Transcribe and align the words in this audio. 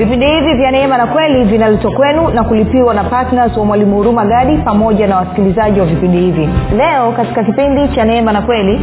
vipindi 0.00 0.26
hivi 0.26 0.54
vya 0.54 0.70
neema 0.70 0.98
na 0.98 1.06
kweli 1.06 1.44
vinaletwa 1.44 1.90
kwenu 1.92 2.28
na 2.28 2.44
kulipiwa 2.44 2.94
na 2.94 3.04
ptns 3.04 3.56
wa 3.56 3.64
mwalimu 3.64 3.96
huruma 3.96 4.24
gadi 4.24 4.56
pamoja 4.56 5.06
na 5.06 5.16
wasikilizaji 5.16 5.80
wa 5.80 5.86
vipindi 5.86 6.18
hivi. 6.18 6.48
Leo 6.76 7.12
katika 7.12 7.44
kipindi 7.44 7.88
cha 7.88 8.04
neema 8.04 8.32
na 8.32 8.42
kweli 8.42 8.80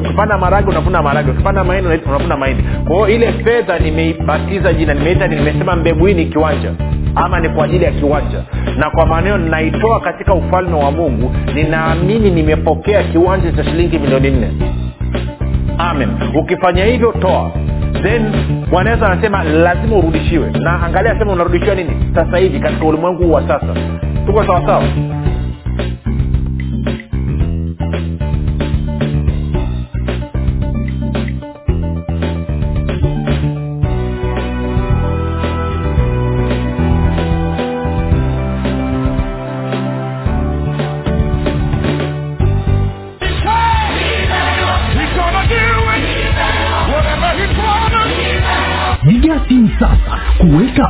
ukipanda 0.00 0.38
marage 0.38 0.68
unavuna 0.70 1.02
marage 1.02 1.30
ukipanda 1.30 1.64
mahindi 1.64 2.00
unavuna 2.08 2.36
mahindi. 2.36 2.64
Kwa 2.88 3.10
ile 3.10 3.32
fedha 3.32 3.78
nimeibatiza 3.78 4.72
jina 4.72 4.94
nimeita 4.94 5.26
nimesema 5.26 5.76
mbegu 5.76 6.06
hii 6.06 6.14
ni 6.14 6.24
kiwanja 6.26 6.70
ama 7.14 7.40
ni 7.40 7.48
kwa 7.48 7.64
ajili 7.64 7.84
ya 7.84 7.90
kiwanja. 7.90 8.38
Na 8.78 8.90
kwa 8.90 9.06
maneno 9.06 9.38
ninaitoa 9.38 10.00
katika 10.00 10.34
ufalme 10.34 10.76
wa 10.84 10.90
mungu 10.90 11.30
ninaamini 11.54 12.30
nimepokea 12.30 13.02
kiwanja 13.02 13.52
cha 13.52 13.64
shilingi 13.64 13.98
milioni 13.98 14.30
nne. 14.30 14.48
Amen. 15.78 16.08
Ukifanya 16.38 16.84
hivyo 16.84 17.12
toa 17.12 17.50
then 18.02 18.32
bwana 18.70 18.90
yesu 18.90 19.04
anasema 19.04 19.44
lazima 19.44 19.96
urudishiwe. 19.96 20.50
Na 20.50 20.82
angalia 20.82 21.18
sema 21.18 21.32
unarudishiwa 21.32 21.74
nini? 21.74 21.90
Sasa 22.14 22.38
hivi 22.38 22.60
katika 22.60 22.84
ulimwengu 22.84 23.22
huu 23.24 23.32
wa 23.32 23.42
sasa. 23.48 23.66
Tuko 24.26 24.46
sawasawa 24.46 24.82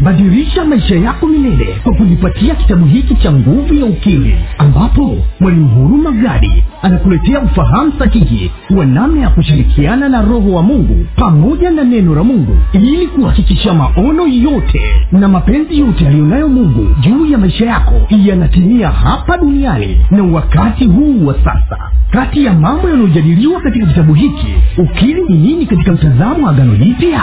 badilisha 0.00 0.64
maisha 0.64 0.94
yako 0.96 1.26
milele 1.26 1.76
kwa 1.82 1.94
kujipatia 1.94 2.54
kitabu 2.54 2.86
hiki 2.86 3.14
cha 3.14 3.32
nguvu 3.32 3.74
ya 3.74 3.84
ukimwi 3.84 4.34
ambapo 4.58 5.16
mwalimu 5.40 5.68
huruma 5.68 6.10
gadi 6.12 6.64
anakuletea 6.82 7.40
ufahamu 7.40 7.92
sahihi 7.98 8.50
wa 8.76 8.86
namna 8.86 9.20
ya 9.20 9.28
kushirikiana 9.30 10.08
na 10.08 10.22
roho 10.22 10.52
wa 10.52 10.62
mungu 10.62 11.06
pamoja 11.16 11.70
na 11.70 11.84
neno 11.84 12.14
la 12.14 12.24
mungu 12.24 12.56
ili 12.72 13.06
kuhakikisha 13.06 13.74
maono 13.74 14.26
yote 14.26 14.80
na 15.12 15.28
mapenzi 15.28 15.78
yote 15.78 16.04
yaliyonayo 16.04 16.48
mungu 16.48 16.86
juu 17.00 17.26
ya 17.26 17.38
maisha 17.38 17.66
yako 17.66 17.94
yanatimia 18.10 18.88
hapa 18.90 19.38
duniani 19.38 20.00
na 20.10 20.22
wakati 20.22 20.84
huu 20.86 21.26
wa 21.26 21.34
sasa. 21.34 21.78
Kati 22.10 22.44
ya 22.44 22.52
mambo 22.52 22.88
yanayojadiliwa 22.88 23.60
katika 23.60 23.86
kitabu 23.86 24.14
hiki 24.14 24.46
ukili 24.78 25.22
ni 25.28 25.36
nini 25.38 25.66
katika 25.66 25.92
mtazamo 25.92 26.46
wa 26.46 26.50
agano 26.50 26.76
jipya 26.76 27.22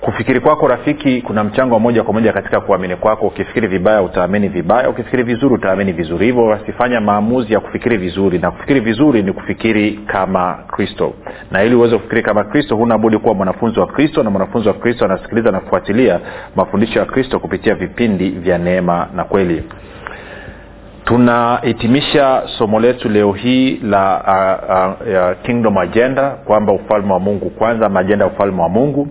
kufikiri 0.00 0.40
kwako 0.40 0.68
rafiki 0.68 1.22
kuna 1.22 1.44
mchango 1.44 1.74
wa 1.74 1.80
moja 1.80 2.02
kwa 2.02 2.14
moja 2.14 2.32
katika 2.32 2.60
kuamini 2.60 2.96
kwako. 2.96 3.26
Ukifikiri 3.26 3.68
vibaya 3.68 4.02
utaamini 4.02 4.48
vibaya. 4.48 4.90
Ukifikiri 4.90 5.22
vizuri 5.22 5.54
utaamini 5.54 5.92
vizuri. 5.92 6.26
Hivyo 6.26 6.44
wasifanya 6.46 7.00
maamuzi 7.00 7.52
ya 7.52 7.60
kufikiri 7.60 7.96
vizuri 7.96 8.38
na 8.38 8.50
kufikiri 8.50 8.80
vizuri 8.80 9.22
ni 9.22 9.32
kufikiri 9.32 9.92
kama 10.06 10.54
kristo. 10.70 11.12
Na 11.50 11.62
ili 11.64 11.74
uweze 11.74 11.96
kufikiri 11.96 12.22
kama 12.22 12.44
kristo 12.44 12.76
huna 12.76 12.98
kuwa 12.98 13.34
mwanafunzi 13.34 13.80
wa 13.80 13.86
kristo 13.86 14.22
na 14.22 14.30
mwanafunzi 14.30 14.68
wa 14.68 14.74
kristo 14.74 15.04
anasikiliza 15.04 15.50
na 15.50 15.60
kufuatilia 15.60 16.20
mafundisho 16.56 16.98
ya 16.98 17.04
kristo 17.04 17.38
kupitia 17.38 17.74
vipindi 17.74 18.30
vya 18.30 18.58
neema 18.58 19.08
na 19.14 19.24
kweli. 19.24 19.62
Tunahitimisha 21.04 22.42
somo 22.58 22.80
letu 22.80 23.08
leo 23.08 23.32
hii 23.32 23.76
la 23.76 24.22
uh, 24.26 25.08
uh, 25.08 25.14
uh, 25.14 25.42
kingdom 25.42 25.78
agenda 25.78 26.30
kwamba 26.30 26.72
ufalme 26.72 27.12
wa 27.12 27.20
mungu 27.20 27.50
kwanza 27.50 27.86
ama 27.86 28.00
ajenda 28.00 28.24
ya 28.24 28.30
ufalme 28.30 28.62
wa 28.62 28.68
mungu 28.68 29.08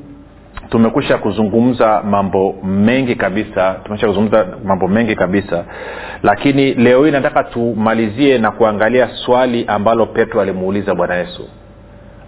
tumekwisha 0.69 1.17
kuzungumza 1.17 2.01
mambo 2.03 2.55
mengi 2.63 3.15
kabisa 3.15 3.73
tumesha 3.83 4.07
kuzungumza 4.07 4.47
mambo 4.63 4.87
mengi 4.87 5.15
kabisa. 5.15 5.65
Lakini 6.23 6.73
leo 6.73 7.05
hii 7.05 7.11
nataka 7.11 7.43
tumalizie 7.43 8.37
na 8.37 8.51
kuangalia 8.51 9.07
swali 9.07 9.65
ambalo 9.67 10.05
petro 10.05 10.41
alimuuliza 10.41 10.95
bwana 10.95 11.15
yesu. 11.15 11.49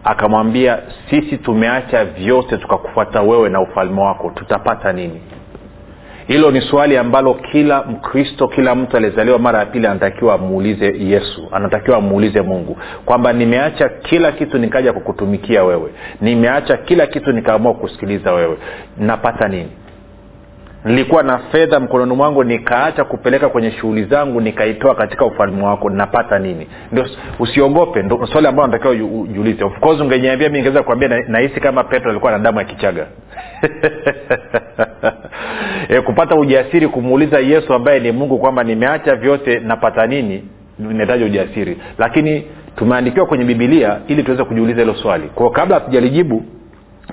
Akamwambia 0.03 0.79
sisi 1.09 1.37
tumeacha 1.37 2.05
vyote 2.05 2.57
tukakufuata 2.57 3.21
wewe 3.21 3.49
na 3.49 3.61
ufalme 3.61 4.01
wako 4.01 4.31
tutapata 4.35 4.93
nini 4.93 5.21
hilo 6.31 6.51
ni 6.51 6.61
swali 6.61 6.97
ambalo 6.97 7.33
kila 7.33 7.83
mkristo 7.83 8.47
kila 8.47 8.75
mtu 8.75 8.97
aliyezaliwa 8.97 9.39
mara 9.39 9.59
ya 9.59 9.65
pili 9.65 9.87
anatakiwa 9.87 10.33
amuulize 10.33 10.95
yesu 10.99 11.47
anatakiwa 11.51 11.97
amuulize 11.97 12.41
mungu 12.41 12.77
kwamba 13.05 13.33
nimeacha 13.33 13.89
kila 13.89 14.31
kitu 14.31 14.57
nikaja 14.57 14.93
kukutumikia 14.93 15.63
wewe 15.63 15.91
nimeacha 16.21 16.77
kila 16.77 17.07
kitu 17.07 17.31
nikaamua 17.31 17.73
kusikiliza 17.73 18.33
wewe 18.33 18.57
napata 18.97 19.47
nini 19.47 19.69
nilikuwa 20.85 21.23
na 21.23 21.37
fedha 21.37 21.79
mkononi 21.79 22.13
mwangu 22.15 22.43
nikaacha 22.43 23.03
kupeleka 23.03 23.49
kwenye 23.49 23.71
shughuli 23.71 24.03
zangu 24.03 24.41
nikaitoa 24.41 24.95
katika 24.95 25.25
ufalme 25.25 25.63
wako. 25.63 25.89
Napata 25.89 26.39
nini? 26.39 26.67
Ndio 26.91 27.05
usiogope. 27.39 28.01
Ndo 28.03 28.27
swali 28.31 28.47
ambayo 28.47 28.67
natakiwa 28.67 28.93
ujiulize. 28.93 29.63
Of 29.63 29.79
course 29.79 30.01
ungenyeambia 30.01 30.49
mi 30.49 30.59
ngeweza 30.61 30.83
kuambia 30.83 31.07
nahisi 31.27 31.59
kama 31.59 31.83
petro 31.83 32.11
alikuwa 32.11 32.31
na 32.31 32.39
damu 32.39 32.59
ya 32.59 32.65
kichaga. 32.65 33.07
E, 35.89 36.01
kupata 36.01 36.35
ujasiri 36.35 36.87
kumuuliza 36.87 37.39
yesu 37.39 37.73
ambaye 37.73 37.99
ni 37.99 38.11
mungu 38.11 38.37
kwamba 38.39 38.63
nimeacha 38.63 39.15
vyote 39.15 39.59
napata 39.59 40.07
nini? 40.07 40.43
Inahitaji 40.79 41.23
ujasiri. 41.23 41.77
Lakini 41.97 42.43
tumeandikiwa 42.75 43.25
kwenye 43.25 43.43
bibilia 43.43 43.99
ili 44.07 44.23
tuweze 44.23 44.43
kujiuliza 44.43 44.81
hilo 44.81 44.95
swali. 44.95 45.27
Kwao 45.27 45.49
kabla 45.49 45.75
hatujalijibu 45.79 46.43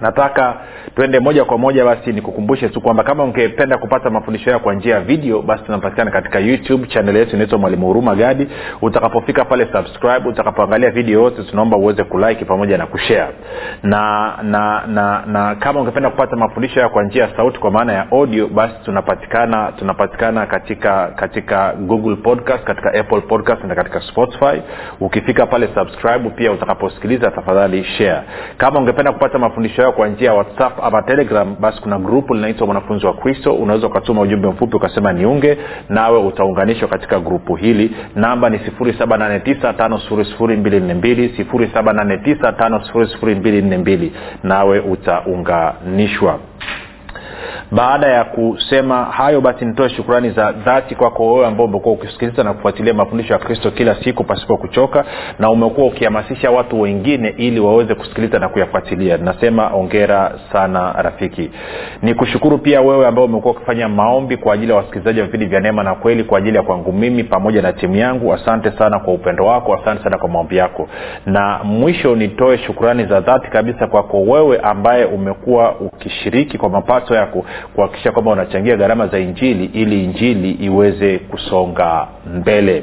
nataka 0.01 0.55
twende 0.97 1.21
moja 1.21 1.45
kwa 1.45 1.59
moja 1.59 1.85
basi 1.85 2.13
nikukumbushe 2.13 2.69
tu 2.69 2.81
kwamba 2.81 3.05
kama 3.05 3.25
ungependa 3.25 3.79
kupata 3.79 4.11
mafundisho 4.11 4.45
hayo 4.45 4.59
kwa 4.59 4.75
njia 4.75 4.95
ya 4.95 5.01
video 5.01 5.43
basi 5.43 5.63
tunapatikana 5.65 6.11
katika 6.11 6.39
youtube 6.39 6.87
chanel 6.87 7.17
yetu 7.17 7.37
inaitwa 7.37 7.59
mwalimu 7.59 7.87
huruma 7.87 8.15
gadi. 8.15 8.49
Utakapofika 8.83 9.45
pale 9.45 9.69
subscribe 9.73 10.29
utakapoangalia 10.29 10.91
video 10.91 11.21
yote 11.23 11.43
tunaomba 11.43 11.77
uweze 11.77 12.05
kulike 12.05 12.45
pamoja 12.45 12.79
na 12.79 12.87
kushare. 12.87 13.35
Na 13.83 14.35
na 14.43 14.83
na 14.87 15.23
na 15.27 15.55
kama 15.55 15.81
ungependa 15.81 16.11
kupata 16.11 16.37
mafundisho 16.37 16.75
hayo 16.75 16.89
kwa 16.89 17.03
njia 17.05 17.23
ya 17.25 17.37
sauti 17.37 17.59
kwa 17.59 17.71
maana 17.71 17.93
ya 17.93 18.11
audio 18.11 18.47
basi 18.49 18.75
tunapatikana 18.85 19.73
tunapatikana 19.79 20.47
katika 20.47 21.07
katika 21.07 21.73
google 21.73 22.17
podcast 22.17 22.65
katika 22.65 22.95
apple 22.95 23.21
podcast 23.21 23.65
na 23.65 23.75
katika 23.75 24.01
spotify. 24.01 24.63
Ukifika 25.01 25.47
pale 25.47 25.69
subscribe 25.75 26.31
pia 26.31 26.53
utakaposikiliza 26.53 27.31
tafadhali 27.31 27.85
share. 27.85 28.23
Kama 28.57 28.79
ungependa 28.81 29.13
kupata 29.13 29.39
mafundisho 29.39 29.83
hayo 29.89 29.97
kwa 29.97 30.09
njia 30.09 30.29
ya 30.31 30.35
whatsapp 30.35 30.85
ama 30.85 31.03
telegram 31.03 31.57
basi 31.61 31.81
kuna 31.83 31.99
grupu 31.99 32.35
linaitwa 32.35 32.67
mwanafunzi 32.67 33.07
wa 33.07 33.15
kristo. 33.15 33.53
Unaweza 33.55 33.87
ukatuma 33.87 34.21
ujumbe 34.21 34.49
mfupi 34.49 34.77
ukasema 34.77 35.13
niunge 35.13 35.59
nawe 35.89 36.19
utaunganishwa 36.19 36.89
katika 36.89 37.21
grupu 37.21 37.55
hili. 37.55 37.97
Namba 38.17 38.51
ni 38.51 38.59
7895242 38.59 41.43
7895242 41.43 44.11
nawe 44.43 44.81
utaunganishwa 44.81 46.39
baada 47.71 48.07
ya 48.07 48.25
kusema 48.25 49.05
hayo 49.05 49.41
basi 49.41 49.65
nitoe 49.65 49.89
shukrani 49.89 50.31
za 50.31 50.53
dhati 50.53 50.95
kwako 50.95 51.33
wewe 51.33 51.47
ambao 51.47 51.67
umekuwa 51.67 51.95
ukisikiliza 51.95 52.43
na 52.45 52.53
kufuatilia 52.53 52.95
mafundisho 52.95 53.33
ya 53.33 53.39
kristo 53.39 53.71
kila 53.71 53.95
siku 54.05 54.25
pasipo 54.25 54.57
kuchoka 54.57 55.05
na 55.39 55.51
umekuwa 55.51 55.87
ukihamasisha 55.87 56.51
watu 56.51 56.81
wengine 56.81 57.29
ili 57.37 57.61
waweze 57.61 57.95
kusikiliza 57.95 58.39
na 58.39 58.49
kuyafuatilia. 58.49 59.17
Nasema 59.17 59.71
ongera 59.75 60.39
sana 60.53 60.93
rafiki. 60.93 61.51
Nikushukuru 62.03 62.59
pia 62.59 62.81
wewe 62.81 63.07
ambao 63.07 63.25
umekuwa 63.25 63.55
ukifanya 63.55 63.89
maombi 63.89 64.37
kwa 64.37 64.55
ajili 64.55 64.71
ya 64.73 64.77
wasikilizaji 64.79 65.21
wa 65.21 65.27
vipindi 65.27 65.47
vya 65.47 65.61
neema 65.61 65.83
na 65.83 65.95
kweli 65.95 66.25
kwa 66.25 66.39
ajili 66.39 66.57
ya 66.57 66.63
kwangu 66.63 66.93
mimi 66.93 67.25
pamoja 67.25 67.63
na 67.63 67.73
timu 67.73 67.97
yangu. 67.97 68.35
Asante 68.35 68.71
sana 68.79 68.99
kwa 68.99 69.15
upendo 69.15 69.47
wako 69.47 69.75
asante 69.75 70.03
sana 70.05 70.19
kwa 70.19 70.29
maombi 70.29 70.57
yako. 70.57 70.89
Na 71.27 71.61
mwisho 71.65 72.17
nitoe 72.17 72.59
shukrani 72.59 73.05
za 73.05 73.21
dhati 73.21 73.51
kabisa 73.51 73.87
kwako 73.87 74.23
wewe 74.23 74.59
ambaye 74.59 75.05
umekuwa 75.05 75.75
ukishiriki 75.81 76.59
kwa 76.59 76.69
mapato 76.69 77.15
yako 77.15 77.38
kuhakikisha 77.75 78.13
kwamba 78.13 78.31
unachangia 78.31 78.77
gharama 78.77 79.07
za 79.07 79.19
injili 79.19 79.65
ili 79.65 80.05
injili 80.05 80.51
iweze 80.51 81.19
kusonga 81.19 82.07
mbele. 82.35 82.83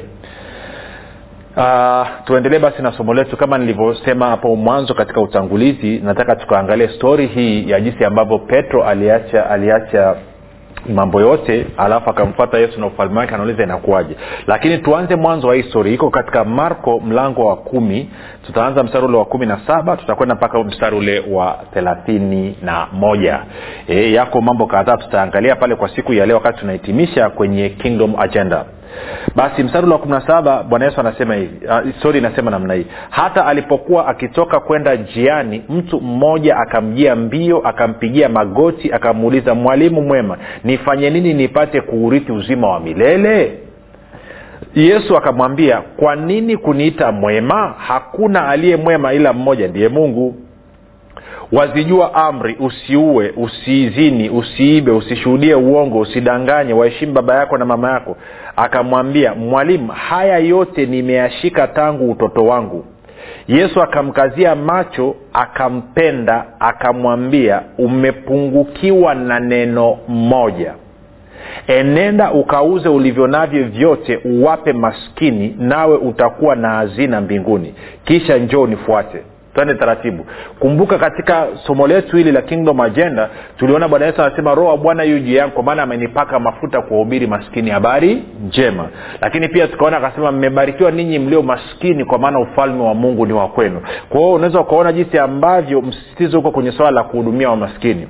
Uh, 1.56 2.06
tuendelee 2.24 2.58
basi 2.58 2.82
na 2.82 2.92
somo 2.92 3.14
letu. 3.14 3.36
Kama 3.36 3.58
nilivyosema 3.58 4.26
hapo 4.26 4.56
mwanzo 4.56 4.94
katika 4.94 5.20
utangulizi 5.20 5.98
nataka 5.98 6.36
tukaangalie 6.36 6.88
stori 6.88 7.26
hii 7.26 7.70
ya 7.70 7.80
jinsi 7.80 8.04
ambavyo 8.04 8.38
petro 8.38 8.84
aliacha 8.84 9.50
aliacha 9.50 10.16
mambo 10.94 11.20
yote 11.20 11.66
alafu 11.76 12.10
akamfuata 12.10 12.58
yesu 12.58 12.80
na 12.80 12.86
ufalme 12.86 13.18
wake 13.18 13.34
anauliza 13.34 13.62
inakuwaje. 13.62 14.16
Lakini 14.46 14.78
tuanze 14.78 15.16
mwanzo 15.16 15.48
wa 15.48 15.54
histori 15.54 15.94
iko 15.94 16.10
katika 16.10 16.44
marko 16.44 17.00
mlango 17.00 17.46
wa 17.46 17.56
kumi. 17.56 18.10
Tutaanza 18.46 18.82
mstari 18.82 19.04
ule 19.06 19.16
wa 19.16 19.24
kumi 19.24 19.46
na 19.46 19.60
saba 19.66 19.96
tutakwenda 19.96 20.34
mpaka 20.34 20.62
mstari 20.64 20.96
ule 20.96 21.22
wa 21.30 21.58
thelathini 21.74 22.56
na 22.62 22.86
moja. 22.92 23.40
E, 23.88 24.12
yako 24.12 24.40
mambo 24.40 24.66
kadhaa 24.66 24.96
tutaangalia 24.96 25.56
pale 25.56 25.74
kwa 25.76 25.88
siku 25.88 26.12
ya 26.12 26.26
leo 26.26 26.36
wakati 26.36 26.58
tunahitimisha 26.60 27.30
kwenye 27.30 27.68
kingdom 27.68 28.14
agenda 28.18 28.64
basi 29.36 29.62
mstari 29.62 29.90
wa 29.90 29.98
kumi 29.98 30.12
na 30.12 30.26
saba 30.26 30.62
bwana 30.62 30.84
yesu 30.84 31.00
anasema 31.00 31.34
hivi 31.34 31.66
uh, 31.66 31.94
stori 31.98 32.18
inasema 32.18 32.50
namna 32.50 32.74
hii. 32.74 32.86
Hata 33.10 33.46
alipokuwa 33.46 34.06
akitoka 34.08 34.60
kwenda 34.60 34.94
njiani 34.94 35.62
mtu 35.68 36.00
mmoja 36.00 36.56
akamjia 36.56 37.16
mbio 37.16 37.58
akampigia 37.68 38.28
magoti 38.28 38.92
akamuuliza 38.92 39.54
mwalimu 39.54 40.02
mwema 40.02 40.38
nifanye 40.64 41.10
nini 41.10 41.34
nipate 41.34 41.80
kuurithi 41.80 42.32
uzima 42.32 42.68
wa 42.70 42.80
milele? 42.80 43.58
Yesu 44.74 45.16
akamwambia 45.16 45.80
kwa 45.96 46.16
nini 46.16 46.56
kuniita 46.56 47.12
mwema? 47.12 47.74
Hakuna 47.78 48.48
aliye 48.48 48.76
mwema 48.76 49.12
ila 49.12 49.32
mmoja 49.32 49.68
ndiye 49.68 49.88
mungu 49.88 50.34
wazijua 51.52 52.14
amri 52.14 52.56
usiue 52.60 53.32
usiizini 53.36 54.30
usiibe 54.30 54.90
usishuhudie 54.92 55.54
uongo 55.54 55.98
usidanganye 55.98 56.72
waheshimu 56.72 57.12
baba 57.12 57.34
yako 57.34 57.58
na 57.58 57.64
mama 57.64 57.90
yako. 57.90 58.16
Akamwambia 58.56 59.34
mwalimu 59.34 59.88
haya 59.92 60.38
yote 60.38 60.86
nimeyashika 60.86 61.68
tangu 61.68 62.10
utoto 62.10 62.44
wangu. 62.46 62.84
Yesu 63.48 63.82
akamkazia 63.82 64.54
macho 64.54 65.14
akampenda 65.32 66.44
akamwambia 66.60 67.62
umepungukiwa 67.78 69.14
na 69.14 69.40
neno 69.40 69.98
moja. 70.08 70.74
Enenda 71.66 72.32
ukauze 72.32 72.88
ulivyo 72.88 73.26
navyo 73.26 73.64
vyote 73.64 74.20
uwape 74.24 74.72
maskini 74.72 75.56
nawe 75.58 75.96
utakuwa 75.96 76.56
na 76.56 76.68
hazina 76.70 77.20
mbinguni. 77.20 77.74
Kisha 78.04 78.38
njoo 78.38 78.66
nifuate 78.66 79.22
twende 79.56 79.74
taratibu. 79.74 80.26
Kumbuka 80.58 80.98
katika 80.98 81.46
somo 81.66 81.86
letu 81.86 82.16
hili 82.16 82.32
la 82.32 82.42
kingdom 82.42 82.80
agenda 82.80 83.30
tuliona 83.56 83.88
bwana 83.88 84.06
yesu 84.06 84.22
anasema 84.22 84.54
roho 84.54 84.68
wa 84.68 84.76
bwana 84.76 85.02
yu 85.02 85.18
yangu 85.34 85.54
kwa 85.54 85.62
maana 85.62 85.82
amenipaka 85.82 86.38
mafuta 86.38 86.82
kuwahubiri 86.82 87.26
maskini 87.26 87.70
habari 87.70 88.22
njema. 88.46 88.88
Lakini 89.20 89.48
pia 89.48 89.66
tukaona 89.68 89.96
akasema 89.96 90.32
mmebarikiwa 90.32 90.90
ninyi 90.90 91.18
mlio 91.18 91.42
maskini 91.42 92.04
kwa 92.04 92.18
maana 92.18 92.40
ufalme 92.40 92.82
wa 92.82 92.94
mungu 92.94 93.26
ni 93.26 93.32
wa 93.32 93.48
kwenu. 93.48 93.80
Kwa 94.08 94.20
hiyo 94.20 94.32
unaweza 94.32 94.60
ukaona 94.60 94.92
jinsi 94.92 95.18
ambavyo 95.18 95.82
msisitizo 95.82 96.36
huko 96.36 96.50
kwenye 96.50 96.72
swala 96.72 96.90
la 96.90 97.02
kuhudumia 97.04 97.50
wamaskini 97.50 98.08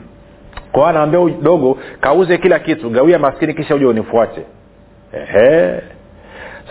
kwa 0.73 0.81
hiyo 0.81 0.87
anawambia 1.03 1.37
dogo 1.43 1.79
kauze 2.01 2.39
kila 2.39 2.59
kitu 2.59 2.91
gawia 2.91 3.19
maskini 3.19 3.55
kisha 3.55 3.75
uje 3.75 3.87
unifuate. 3.87 4.43
Ehe 5.13 5.81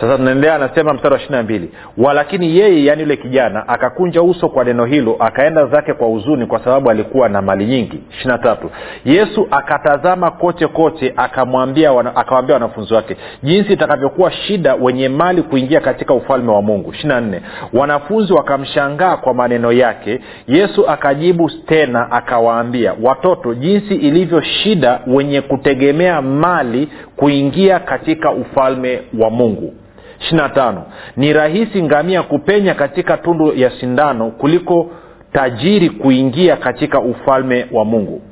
sasa 0.00 0.16
tunaendelea 0.16 0.54
anasema 0.54 0.94
mstari 0.94 1.12
wa 1.14 1.20
ishirina 1.20 1.42
mbili. 1.42 1.70
Walakini 1.98 2.58
yeye 2.58 2.84
yaani 2.84 3.02
yule 3.02 3.16
kijana 3.16 3.68
akakunja 3.68 4.22
uso 4.22 4.48
kwa 4.48 4.64
neno 4.64 4.84
hilo 4.84 5.16
akaenda 5.18 5.66
zake 5.66 5.94
kwa 5.94 6.06
huzuni 6.08 6.46
kwa 6.46 6.58
sababu 6.64 6.90
alikuwa 6.90 7.28
na 7.28 7.42
mali 7.42 7.64
nyingi. 7.66 8.00
Ishirina 8.10 8.38
tatu. 8.38 8.70
Yesu 9.04 9.48
akatazama 9.50 10.30
kote 10.30 10.66
kote 10.66 11.12
akamwambia 11.16 11.92
wana, 11.92 12.16
akawambia 12.16 12.54
wanafunzi 12.54 12.94
wake 12.94 13.16
jinsi 13.42 13.72
itakavyokuwa 13.72 14.30
shida 14.32 14.74
wenye 14.74 15.08
mali 15.08 15.42
kuingia 15.42 15.80
katika 15.80 16.14
ufalme 16.14 16.52
wa 16.52 16.62
mungu. 16.62 16.92
Ishirina 16.92 17.20
nne. 17.20 17.40
Wanafunzi 17.72 18.32
wakamshangaa 18.32 19.16
kwa 19.16 19.34
maneno 19.34 19.72
yake. 19.72 20.20
Yesu 20.48 20.88
akajibu 20.88 21.50
tena 21.50 22.10
akawaambia 22.12 22.94
watoto 23.02 23.54
jinsi 23.54 23.94
ilivyo 23.94 24.40
shida 24.40 25.00
wenye 25.06 25.40
kutegemea 25.40 26.22
mali 26.22 26.88
kuingia 27.16 27.78
katika 27.80 28.30
ufalme 28.30 29.00
wa 29.18 29.30
mungu 29.30 29.74
ishirina 30.20 30.48
tano. 30.48 30.82
Ni 31.16 31.32
rahisi 31.32 31.82
ngamia 31.82 32.22
kupenya 32.22 32.74
katika 32.74 33.16
tundu 33.16 33.52
ya 33.54 33.70
sindano 33.70 34.30
kuliko 34.30 34.90
tajiri 35.32 35.90
kuingia 35.90 36.56
katika 36.56 37.00
ufalme 37.00 37.66
wa 37.72 37.84
mungu. 37.84 38.22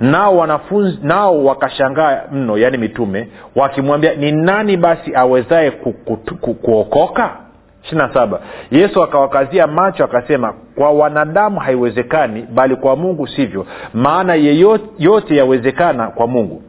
Nao 0.00 0.36
wanafunzi 0.36 0.98
nao 1.02 1.44
wakashangaa 1.44 2.22
mno 2.32 2.58
yaani 2.58 2.78
mitume 2.78 3.28
wakimwambia 3.56 4.14
ni 4.14 4.32
nani 4.32 4.76
basi 4.76 5.14
awezaye 5.14 5.70
ku, 5.70 5.92
ku, 5.92 6.16
ku, 6.40 6.54
kuokoka? 6.54 7.30
ishirina 7.84 8.40
yesu 8.70 9.02
akawakazia 9.02 9.66
macho 9.66 10.04
akasema 10.04 10.54
kwa 10.74 10.90
wanadamu 10.90 11.60
haiwezekani 11.60 12.42
bali 12.42 12.76
kwa 12.76 12.96
mungu 12.96 13.26
sivyo 13.26 13.66
maana 13.94 14.34
yeyote 14.34 15.36
yawezekana 15.36 16.06
kwa 16.08 16.26
mungu 16.26 16.62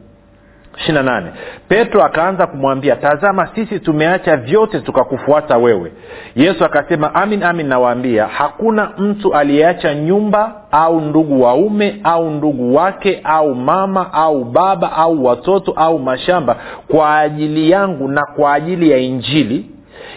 ishirina 0.78 1.32
petro 1.68 2.02
akaanza 2.04 2.46
kumwambia 2.46 2.96
tazama 2.96 3.48
sisi 3.54 3.80
tumeacha 3.80 4.36
vyote 4.36 4.80
tukakufuata 4.80 5.56
wewe. 5.56 5.92
Yesu 6.36 6.64
akasema 6.64 7.14
amin 7.14 7.42
amin 7.42 7.66
nawaambia 7.66 8.26
hakuna 8.26 8.90
mtu 8.98 9.34
aliyeacha 9.34 9.94
nyumba 9.94 10.54
au 10.70 11.00
ndugu 11.00 11.42
waume 11.42 12.00
au 12.04 12.30
ndugu 12.30 12.74
wake 12.74 13.20
au 13.24 13.54
mama 13.54 14.12
au 14.12 14.44
baba 14.44 14.92
au 14.92 15.24
watoto 15.24 15.72
au 15.72 15.98
mashamba 15.98 16.56
kwa 16.88 17.18
ajili 17.18 17.70
yangu 17.70 18.08
na 18.08 18.26
kwa 18.36 18.54
ajili 18.54 18.90
ya 18.90 18.98
injili 18.98 19.70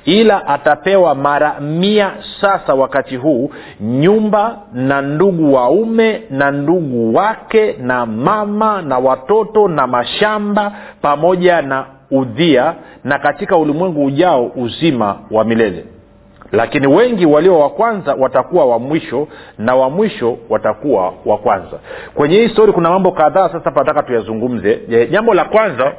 ila 0.05 0.47
atapewa 0.47 1.15
mara 1.15 1.59
mia 1.59 2.11
sasa 2.41 2.73
wakati 2.73 3.15
huu 3.15 3.51
nyumba 3.81 4.57
na 4.73 5.01
ndugu 5.01 5.53
waume 5.53 6.21
na 6.29 6.51
ndugu 6.51 7.15
wake 7.15 7.75
na 7.81 8.05
mama 8.05 8.81
na 8.81 8.97
watoto 8.97 9.67
na 9.67 9.87
mashamba 9.87 10.71
pamoja 11.01 11.61
na 11.61 11.85
udhia 12.11 12.73
na 13.03 13.19
katika 13.19 13.57
ulimwengu 13.57 14.05
ujao 14.05 14.45
uzima 14.55 15.19
wa 15.31 15.43
milele. 15.43 15.85
Lakini 16.51 16.87
wengi 16.87 17.25
walio 17.25 17.59
wa 17.59 17.69
kwanza 17.69 18.13
watakuwa 18.19 18.65
wa 18.65 18.79
mwisho 18.79 19.27
na 19.57 19.75
wa 19.75 19.89
mwisho 19.89 20.37
watakuwa 20.49 21.13
wa 21.25 21.37
kwanza. 21.37 21.79
Kwenye 22.13 22.35
hii 22.37 22.49
stori 22.49 22.73
kuna 22.73 22.89
mambo 22.89 23.11
kadhaa 23.11 23.49
sasa 23.49 23.71
pataka 23.71 24.03
tuyazungumze. 24.03 25.07
Jambo 25.11 25.33
la 25.33 25.45
kwanza 25.45 25.93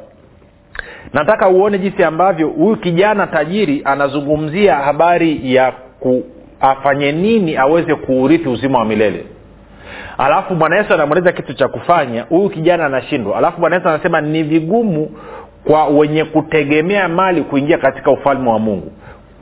nataka 1.13 1.47
uone 1.49 1.77
jinsi 1.77 2.03
ambavyo 2.03 2.47
huyu 2.47 2.75
kijana 2.77 3.27
tajiri 3.27 3.81
anazungumzia 3.85 4.75
habari 4.75 5.55
ya 5.55 5.71
ku 5.99 6.23
afanye 6.59 7.11
nini 7.11 7.57
aweze 7.57 7.95
kuurithi 7.95 8.49
uzima 8.49 8.79
wa 8.79 8.85
milele. 8.85 9.25
Alafu 10.17 10.55
bwana 10.55 10.77
yesu 10.77 10.93
anamweleza 10.93 11.31
kitu 11.31 11.53
cha 11.53 11.67
kufanya 11.67 12.21
huyu 12.23 12.49
kijana 12.49 12.85
anashindwa. 12.85 13.37
Alafu 13.37 13.59
bwana 13.61 13.75
yesu 13.75 13.89
anasema 13.89 14.21
ni 14.21 14.43
vigumu 14.43 15.09
kwa 15.63 15.85
wenye 15.87 16.23
kutegemea 16.25 17.07
mali 17.07 17.41
kuingia 17.41 17.77
katika 17.77 18.11
ufalme 18.11 18.49
wa 18.49 18.59
mungu. 18.59 18.91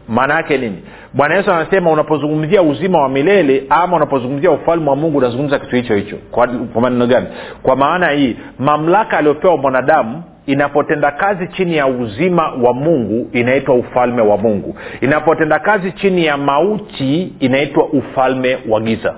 Maana 0.07 0.33
yake 0.33 0.57
nini? 0.57 0.77
Bwana 1.13 1.35
yesu 1.35 1.51
anasema 1.51 1.91
unapozungumzia 1.91 2.61
uzima 2.61 3.01
wa 3.01 3.09
milele 3.09 3.63
ama 3.69 3.97
unapozungumzia 3.97 4.51
ufalme 4.51 4.89
wa 4.89 4.95
mungu 4.95 5.17
unazungumza 5.17 5.59
kitu 5.59 5.75
hicho 5.75 5.95
hicho. 5.95 6.17
Kwa, 6.31 6.47
kwa 6.47 6.81
maneno 6.81 7.07
gani? 7.07 7.27
Kwa 7.63 7.75
maana 7.75 8.09
hii 8.09 8.37
mamlaka 8.59 9.17
aliyopewa 9.17 9.57
mwanadamu 9.57 10.23
inapotenda 10.51 11.11
kazi 11.11 11.47
chini 11.47 11.75
ya 11.77 11.87
uzima 11.87 12.51
wa 12.61 12.73
mungu 12.73 13.29
inaitwa 13.33 13.75
ufalme 13.75 14.21
wa 14.21 14.37
mungu. 14.37 14.75
Inapotenda 15.01 15.59
kazi 15.59 15.91
chini 15.91 16.25
ya 16.25 16.37
mauti 16.37 17.33
inaitwa 17.39 17.85
ufalme 17.85 18.57
wa 18.69 18.81
giza. 18.81 19.13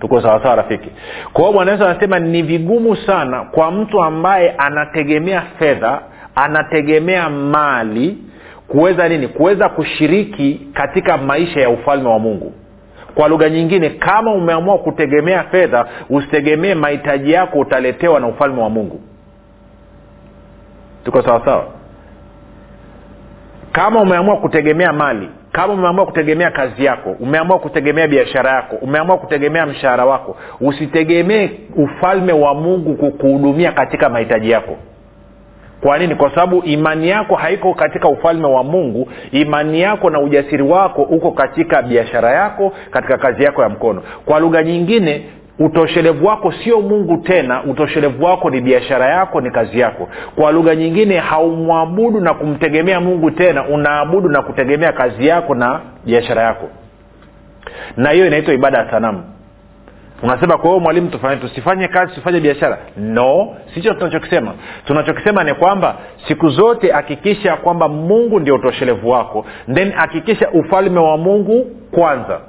Tuko 0.00 0.22
sawasawa 0.22 0.56
rafiki? 0.56 0.88
Kwa 1.32 1.40
hiyo 1.42 1.52
bwana 1.52 1.72
yesu 1.72 1.84
anasema 1.84 2.18
ni 2.18 2.42
vigumu 2.42 2.96
sana 2.96 3.40
kwa 3.44 3.70
mtu 3.70 4.02
ambaye 4.02 4.50
anategemea 4.50 5.42
fedha 5.58 6.00
anategemea 6.34 7.30
mali 7.30 8.18
kuweza 8.68 9.08
nini? 9.08 9.28
Kuweza 9.28 9.68
kushiriki 9.68 10.60
katika 10.74 11.16
maisha 11.16 11.60
ya 11.60 11.70
ufalme 11.70 12.08
wa 12.08 12.18
mungu. 12.18 12.52
Kwa 13.14 13.28
lugha 13.28 13.48
nyingine 13.50 13.90
kama 13.90 14.32
umeamua 14.34 14.78
kutegemea 14.78 15.42
fedha 15.42 15.86
usitegemee 16.10 16.74
mahitaji 16.74 17.32
yako 17.32 17.58
utaletewa 17.58 18.20
na 18.20 18.26
ufalme 18.26 18.62
wa 18.62 18.70
mungu 18.70 19.00
tuko 21.04 21.22
sawasawa 21.22 21.64
kama 23.72 24.00
umeamua 24.00 24.36
kutegemea 24.36 24.92
mali 24.92 25.28
kama 25.52 25.72
umeamua 25.72 26.06
kutegemea 26.06 26.50
kazi 26.50 26.84
yako 26.84 27.10
umeamua 27.20 27.58
kutegemea 27.58 28.08
biashara 28.08 28.50
yako 28.50 28.76
umeamua 28.76 29.18
kutegemea 29.18 29.66
mshahara 29.66 30.04
wako 30.04 30.36
usitegemee 30.60 31.50
ufalme 31.76 32.32
wa 32.32 32.54
mungu 32.54 32.94
kukuhudumia 32.94 33.72
katika 33.72 34.08
mahitaji 34.08 34.50
yako. 34.50 34.76
Kwa 35.80 35.98
nini? 35.98 36.14
Kwa 36.14 36.30
sababu 36.30 36.62
imani 36.64 37.08
yako 37.08 37.34
haiko 37.34 37.74
katika 37.74 38.08
ufalme 38.08 38.46
wa 38.46 38.64
mungu 38.64 39.08
imani 39.32 39.80
yako 39.80 40.10
na 40.10 40.20
ujasiri 40.20 40.62
wako 40.62 41.02
uko 41.02 41.30
katika 41.30 41.82
biashara 41.82 42.30
yako 42.30 42.72
katika 42.90 43.18
kazi 43.18 43.44
yako 43.44 43.62
ya 43.62 43.68
mkono. 43.68 44.02
Kwa 44.24 44.40
lugha 44.40 44.62
nyingine 44.62 45.26
utoshelevu 45.58 46.26
wako 46.26 46.52
sio 46.52 46.80
mungu 46.80 47.16
tena 47.16 47.62
utoshelevu 47.64 48.24
wako 48.24 48.50
ni 48.50 48.60
biashara 48.60 49.06
yako 49.06 49.40
ni 49.40 49.50
kazi 49.50 49.80
yako. 49.80 50.08
Kwa 50.36 50.52
lugha 50.52 50.74
nyingine 50.74 51.16
haumwabudu 51.18 52.20
na 52.20 52.34
kumtegemea 52.34 53.00
mungu 53.00 53.30
tena 53.30 53.68
unaabudu 53.68 54.28
na 54.28 54.42
kutegemea 54.42 54.92
kazi 54.92 55.26
yako 55.26 55.54
na 55.54 55.80
biashara 56.04 56.42
yako. 56.42 56.68
Na 57.96 58.10
hiyo 58.10 58.26
inaitwa 58.26 58.54
ibada 58.54 58.78
ya 58.78 58.90
sanamu. 58.90 59.24
Unasema 60.22 60.58
kwa 60.58 60.68
hiyo 60.70 60.80
mwalimu 60.80 61.08
tufanye 61.10 61.36
tusifanye 61.36 61.88
kazi 61.88 62.08
tusifanye 62.08 62.40
biashara. 62.40 62.78
No 62.96 63.56
sicho 63.74 63.94
tunachokisema. 63.94 64.54
Tunachokisema 64.84 65.44
ni 65.44 65.54
kwamba 65.54 65.96
siku 66.28 66.48
zote 66.48 66.92
hakikisha 66.92 67.56
kwamba 67.56 67.88
mungu 67.88 68.40
ndio 68.40 68.54
utoshelevu 68.54 69.08
wako. 69.10 69.46
Then 69.74 69.92
hakikisha 69.92 70.50
ufalme 70.50 71.00
wa 71.00 71.16
mungu 71.16 71.66
kwanza 71.90 72.40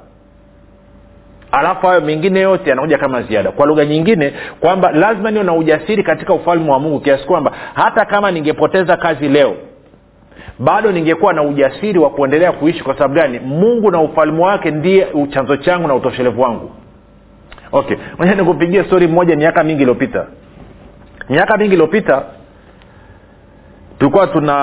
alafu 1.52 1.86
hayo 1.86 2.00
mengine 2.00 2.40
yote 2.40 2.70
yanakuja 2.70 2.98
kama 2.98 3.22
ziada. 3.22 3.50
Kwa 3.50 3.66
lugha 3.66 3.84
nyingine 3.84 4.32
kwamba 4.60 4.90
lazima 4.92 5.30
niwe 5.30 5.44
na 5.44 5.54
ujasiri 5.54 6.02
katika 6.02 6.34
ufalme 6.34 6.70
wa 6.70 6.78
mungu 6.78 7.00
kiasi 7.00 7.24
kwamba 7.26 7.52
hata 7.74 8.04
kama 8.04 8.30
ningepoteza 8.30 8.96
kazi 8.96 9.28
leo 9.28 9.56
bado 10.58 10.92
ningekuwa 10.92 11.32
na 11.32 11.42
ujasiri 11.42 11.98
wa 11.98 12.10
kuendelea 12.10 12.52
kuishi. 12.52 12.84
Kwa 12.84 12.94
sababu 12.94 13.14
gani? 13.14 13.38
Mungu 13.38 13.90
na 13.90 14.00
ufalme 14.00 14.42
wake 14.42 14.70
ndiye 14.70 15.06
chanzo 15.30 15.56
changu 15.56 15.88
na 15.88 15.94
utoshelevu 15.94 16.40
wangu. 16.42 16.70
Okay. 17.72 17.96
Nikupigie 18.36 18.84
stori 18.84 19.06
moja 19.08 19.36
miaka 19.36 19.64
mingi 19.64 19.82
iliyopita. 19.82 20.26
Miaka 21.28 21.56
mingi 21.56 21.72
iliyopita 21.72 22.22
tulikuwa 23.98 24.26
tuna 24.26 24.54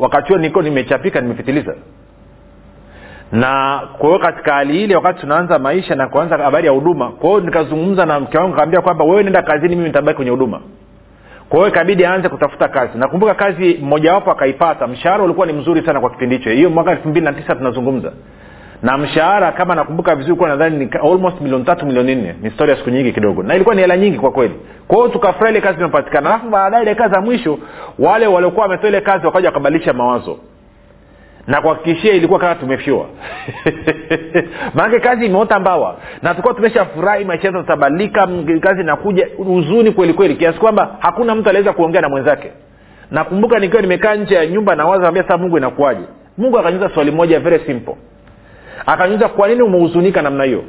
wakati 0.00 0.28
huo 0.28 0.38
niko 0.38 0.62
nimechapika 0.62 1.20
nimepitiliza 1.20 1.74
na 3.32 3.80
kwa 3.98 4.18
katika 4.18 4.54
hali 4.54 4.84
ile 4.84 4.96
wakati 4.96 5.20
tunaanza 5.20 5.58
maisha 5.58 5.94
na 5.94 6.08
kuanza 6.08 6.36
habari 6.38 6.66
ya 6.66 6.72
huduma 6.72 7.10
kwa 7.10 7.40
nikazungumza 7.40 8.06
na 8.06 8.20
mke 8.20 8.38
wangu 8.38 8.56
kaambia 8.56 8.80
kwamba 8.80 9.04
wewe 9.04 9.22
nenda 9.22 9.42
kazini 9.42 9.76
mimi 9.76 9.88
nitabaki 9.88 10.16
kwenye 10.16 10.30
huduma. 10.30 10.60
Kwa 11.48 11.68
ikabidi 11.68 12.06
aanze 12.06 12.28
kutafuta 12.28 12.68
kazi. 12.68 12.98
Nakumbuka 12.98 13.34
kazi 13.34 13.78
mmojawapo 13.82 14.30
akaipata 14.30 14.86
mshahara 14.86 15.24
ulikuwa 15.24 15.46
ni 15.46 15.52
mzuri 15.52 15.86
sana 15.86 16.00
kwa 16.00 16.10
kipindi 16.10 16.36
hicho. 16.36 16.50
Hiyo 16.50 16.70
mwaka 16.70 16.90
elfu 16.90 17.08
mbili 17.08 17.24
na 17.26 17.32
tisa 17.32 17.54
tunazungumza. 17.54 18.12
Na 18.82 18.98
mshahara 18.98 19.52
kama 19.52 19.74
nakumbuka 19.74 20.14
vizuri 20.16 20.36
kuwa 20.36 20.48
nadhani 20.48 20.76
ni 20.76 20.90
almost 21.02 21.40
milioni 21.40 21.64
tatu 21.64 21.86
milioni 21.86 22.14
nne. 22.14 22.34
Ni 22.42 22.50
stori 22.50 22.70
ya 22.70 22.76
siku 22.76 22.90
nyingi 22.90 23.12
kidogo. 23.12 23.42
Na 23.42 23.54
ilikuwa 23.54 23.74
ni 23.74 23.80
hela 23.80 23.96
nyingi 23.96 24.18
kwa 24.18 24.30
kweli. 24.30 24.54
Kwa 24.88 24.96
hiyo 24.96 25.08
tukafurahi 25.08 25.52
ile 25.52 25.60
kazi 25.60 25.78
imepatikana 25.80 26.30
alafu 26.30 26.48
baadaye 26.48 26.94
kazi 26.94 27.14
ya 27.14 27.20
mwisho 27.20 27.58
wale 27.98 28.26
waliokuwa 28.26 28.62
wametoa 28.66 28.88
ile 28.88 29.00
kazi 29.00 29.26
wakaja 29.26 29.48
wakabadilisha 29.48 29.92
mawazo 29.92 30.38
na 31.46 31.60
kuhakikishia 31.60 32.12
ilikuwa 32.12 32.40
kama 32.40 32.54
tumefyua. 32.54 33.06
Maanake 34.74 35.00
kazi 35.00 35.26
imeota 35.26 35.60
mbawa. 35.60 35.96
Na 36.22 36.30
tulikuwa 36.30 36.54
tumeshafurahi 36.54 37.24
maisha 37.24 37.48
yetu 37.48 37.60
tatabadilika 37.60 38.28
kazi 38.60 38.80
inakuja 38.80 39.28
huzuni 39.36 39.90
kweli 39.90 40.12
kweli 40.14 40.34
kiasi 40.36 40.58
kwamba 40.58 40.96
hakuna 41.00 41.34
mtu 41.34 41.48
aliweza 41.48 41.72
kuongea 41.72 42.00
na 42.00 42.08
mwenzake. 42.08 42.50
Nakumbuka 43.10 43.58
nikiwa 43.58 43.82
nimekaa 43.82 44.14
nje 44.14 44.34
ya 44.34 44.46
nyumba 44.46 44.74
na 44.76 44.86
waza 44.86 45.08
ambia 45.08 45.28
saa 45.28 45.36
mungu 45.36 45.58
inakuwaje? 45.58 46.04
Mungu 46.38 46.58
akanyuza 46.58 46.90
swali 46.94 47.10
moja 47.10 47.40
very 47.40 47.64
simple. 47.66 47.94
Akanyuza 48.86 49.28
kwa 49.28 49.48
nini 49.48 49.62
umehuzunika 49.62 50.22
namna 50.22 50.44
hiyo? 50.44 50.64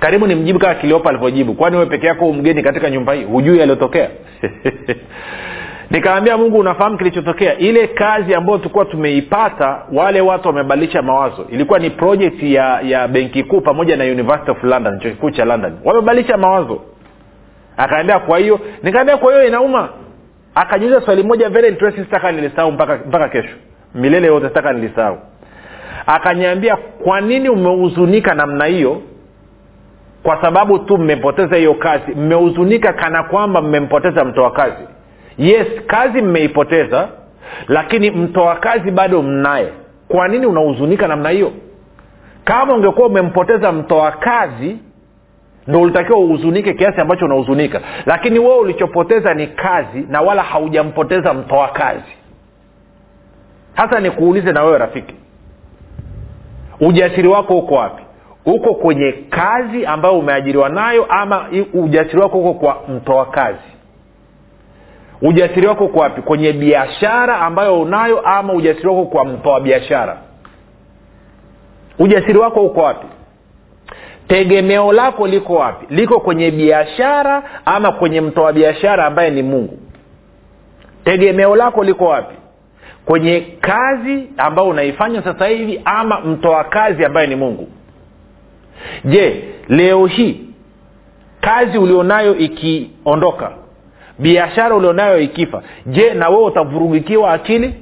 Karibu 0.00 0.26
ni 0.26 0.34
mjibu 0.34 0.58
kama 0.58 0.74
kiliopa 0.74 1.08
alivyojibu 1.10 1.54
kwani 1.54 1.76
wewe 1.76 1.88
peke 1.88 2.06
yako 2.06 2.32
mgeni 2.32 2.62
katika 2.62 2.90
nyumba 2.90 3.12
hii? 3.12 3.24
Hujui 3.24 3.58
yaliyotokea 3.58 4.08
nikaambia 5.92 6.36
mungu 6.38 6.58
unafahamu 6.58 6.98
kilichotokea? 6.98 7.58
Ile 7.58 7.86
kazi 7.86 8.34
ambayo 8.34 8.58
tulikuwa 8.58 8.84
tumeipata 8.84 9.82
wale 9.92 10.20
watu 10.20 10.48
wamebadilisha 10.48 11.02
mawazo. 11.02 11.46
Ilikuwa 11.50 11.78
ni 11.78 11.90
project 11.90 12.42
ya 12.42 12.80
ya 12.80 13.08
benki 13.08 13.42
kuu 13.44 13.60
pamoja 13.60 13.96
na 13.96 14.04
university 14.04 14.50
of 14.50 14.64
london 14.64 15.00
chuo 15.00 15.10
kikuu 15.10 15.30
cha 15.30 15.44
london. 15.44 15.72
Wamebadilisha 15.84 16.36
mawazo. 16.36 16.80
Akaambia 17.76 18.18
kwa 18.18 18.38
hiyo 18.38 18.60
nikaambia 18.82 19.16
kwa 19.16 19.32
hiyo 19.32 19.46
inauma. 19.46 19.88
Akajiuliza 20.54 21.00
swali 21.00 21.22
moja 21.22 21.48
very 21.48 21.68
interesting 21.68 22.04
sitaka 22.04 22.32
nilisahau 22.32 22.72
mpaka, 22.72 22.98
mpaka 23.08 23.28
kesho. 23.28 23.54
Milele 23.94 24.26
yote 24.26 24.48
sitaka 24.48 24.72
nilisahau. 24.72 25.18
Akaniambia 26.06 26.76
kwa 26.76 27.20
nini 27.20 27.48
umehuzunika 27.48 28.34
namna 28.34 28.64
hiyo? 28.64 29.02
Kwa 30.22 30.42
sababu 30.42 30.78
tu 30.78 30.98
mmepoteza 30.98 31.56
hiyo 31.56 31.74
kazi. 31.74 32.14
Mmehuzunika 32.14 32.92
kana 32.92 33.22
kwamba 33.22 33.62
mmempoteza 33.62 34.24
mtoa 34.24 34.50
kazi 34.50 34.84
yes 35.38 35.66
kazi 35.86 36.22
mmeipoteza 36.22 37.08
lakini 37.68 38.10
mtoa 38.10 38.56
kazi 38.56 38.90
bado 38.90 39.22
mnaye. 39.22 39.68
Kwa 40.08 40.28
nini 40.28 40.46
unahuzunika 40.46 41.08
namna 41.08 41.30
hiyo? 41.30 41.52
Kama 42.44 42.74
ungekuwa 42.74 43.08
umempoteza 43.08 43.72
mtoa 43.72 44.10
kazi 44.12 44.76
ndo 45.66 45.80
ulitakiwa 45.80 46.18
uhuzunike 46.18 46.74
kiasi 46.74 47.00
ambacho 47.00 47.24
unahuzunika. 47.24 47.80
Lakini 48.06 48.38
wewe 48.38 48.58
ulichopoteza 48.58 49.34
ni 49.34 49.46
kazi 49.46 50.06
na 50.08 50.20
wala 50.20 50.42
haujampoteza 50.42 51.34
mtoa 51.34 51.68
kazi. 51.68 52.12
Hasa 53.74 54.00
nikuulize 54.00 54.52
na 54.52 54.62
wewe 54.64 54.78
rafiki 54.78 55.14
ujasiri 56.80 57.28
wako 57.28 57.58
uko 57.58 57.74
wapi? 57.74 58.02
Uko 58.46 58.74
kwenye 58.74 59.12
kazi 59.12 59.86
ambayo 59.86 60.18
umeajiriwa 60.18 60.68
nayo 60.68 61.04
ama 61.08 61.46
ujasiri 61.74 62.18
wako 62.20 62.38
uko 62.38 62.54
kwa 62.54 62.82
mtoa 62.88 63.26
kazi 63.26 63.71
ujasiri 65.22 65.66
wako 65.66 65.84
uko 65.84 65.98
wapi? 65.98 66.22
Kwenye 66.22 66.52
biashara 66.52 67.40
ambayo 67.40 67.80
unayo 67.80 68.20
ama 68.20 68.52
ujasiri 68.52 68.88
wako 68.88 69.04
kwa 69.04 69.24
mtoa 69.24 69.60
biashara? 69.60 70.18
Ujasiri 71.98 72.38
wako 72.38 72.60
uko 72.64 72.80
wapi? 72.80 73.06
Tegemeo 74.28 74.92
lako 74.92 75.26
liko 75.26 75.54
wapi? 75.54 75.86
Liko 75.94 76.20
kwenye 76.20 76.50
biashara 76.50 77.42
ama 77.64 77.92
kwenye 77.92 78.20
mtoa 78.20 78.52
biashara 78.52 79.06
ambaye 79.06 79.30
ni 79.30 79.42
mungu? 79.42 79.78
Tegemeo 81.04 81.56
lako 81.56 81.84
liko 81.84 82.04
wapi? 82.04 82.34
Kwenye 83.04 83.40
kazi 83.60 84.28
ambayo 84.36 84.68
unaifanya 84.68 85.22
sasa 85.22 85.46
hivi 85.46 85.80
ama 85.84 86.20
mtoa 86.20 86.64
kazi 86.64 87.04
ambaye 87.04 87.26
ni 87.26 87.36
mungu? 87.36 87.68
Je 89.04 89.44
leo 89.68 90.06
hii 90.06 90.40
kazi 91.40 91.78
ulionayo 91.78 92.36
ikiondoka 92.36 93.52
biashara 94.18 94.74
ulionayo 94.74 95.20
ikifa. 95.20 95.62
Je 95.86 96.14
na 96.14 96.28
wewe 96.28 96.44
utavurugikiwa 96.44 97.32
akili? 97.32 97.74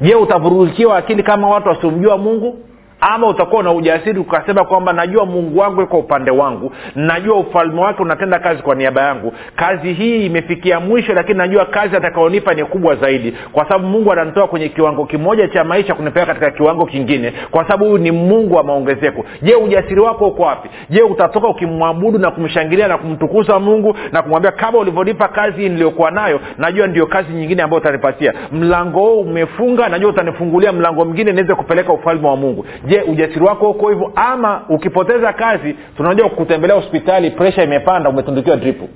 Je 0.00 0.14
utavurugikiwa 0.14 0.96
akili 0.96 1.22
kama 1.22 1.48
watu 1.48 1.68
wasiomjua 1.68 2.18
mungu 2.18 2.58
ama 3.00 3.26
utakuwa 3.28 3.62
na 3.62 3.72
ujasiri 3.72 4.18
ukasema 4.18 4.64
kwamba 4.64 4.92
najua 4.92 5.26
mungu 5.26 5.58
wangu 5.58 5.82
iko 5.82 5.98
upande 5.98 6.30
wangu 6.30 6.72
najua 6.94 7.36
ufalme 7.36 7.80
wake 7.80 8.02
unatenda 8.02 8.38
kazi 8.38 8.62
kwa 8.62 8.74
niaba 8.74 9.02
yangu. 9.02 9.32
Kazi 9.56 9.92
hii 9.92 10.26
imefikia 10.26 10.80
mwisho 10.80 11.12
lakini 11.14 11.38
najua 11.38 11.64
kazi 11.64 11.96
atakaonipa 11.96 12.54
ni 12.54 12.64
kubwa 12.64 12.96
zaidi. 12.96 13.34
Kwa 13.52 13.64
sababu 13.64 13.86
mungu 13.86 14.12
ananitoa 14.12 14.46
kwenye 14.48 14.68
kiwango 14.68 15.06
kimoja 15.06 15.48
cha 15.48 15.64
maisha 15.64 15.94
kunipeleka 15.94 16.34
katika 16.34 16.50
kiwango 16.50 16.86
kingine. 16.86 17.32
Kwa 17.50 17.64
sababu 17.64 17.84
huyu 17.84 17.98
ni 17.98 18.10
mungu 18.10 18.54
wa 18.54 18.62
maongezeko. 18.64 19.24
Je 19.42 19.54
ujasiri 19.54 20.00
wako 20.00 20.26
uko 20.28 20.42
wapi? 20.42 20.68
Je 20.90 21.02
utatoka 21.02 21.48
ukimwabudu 21.48 22.18
na 22.18 22.30
kumshangilia 22.30 22.88
na 22.88 22.98
kumtukuza 22.98 23.58
mungu 23.58 23.96
na 24.12 24.22
kumwambia 24.22 24.52
kama 24.52 24.78
ulivyonipa 24.78 25.28
kazi 25.28 25.68
niliyokuwa 25.68 26.10
nayo 26.10 26.40
najua 26.58 26.86
ndio 26.86 27.06
kazi 27.06 27.32
nyingine 27.32 27.62
ambayo 27.62 27.80
utanipatia. 27.82 28.32
Mlango 28.52 29.00
huu 29.00 29.20
umefunga 29.20 29.88
najua 29.88 30.10
utanifungulia 30.10 30.72
mlango 30.72 31.04
mwingine 31.04 31.32
niweze 31.32 31.54
kupeleka 31.54 31.92
ufalme 31.92 32.28
wa 32.28 32.36
mungu 32.36 32.66
je 32.90 33.02
ujasiri 33.02 33.44
wako 33.44 33.70
uko 33.70 33.88
hivyo? 33.90 34.12
Ama 34.16 34.62
ukipoteza 34.68 35.32
kazi 35.32 35.76
tunajua 35.96 36.28
kutembelea 36.30 36.76
hospitali 36.76 37.30
presha 37.30 37.62
imepanda 37.62 38.10
umetundukiwa 38.10 38.56
dripu. 38.56 38.88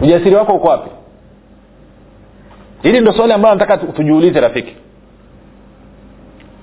Ujasiri 0.00 0.34
wako 0.34 0.52
uko 0.52 0.68
wapi? 0.68 0.90
Hili 2.82 3.00
ndo 3.00 3.12
swali 3.12 3.32
ambalo 3.32 3.54
nataka 3.54 3.76
tujiulize 3.86 4.40
rafiki. 4.40 4.76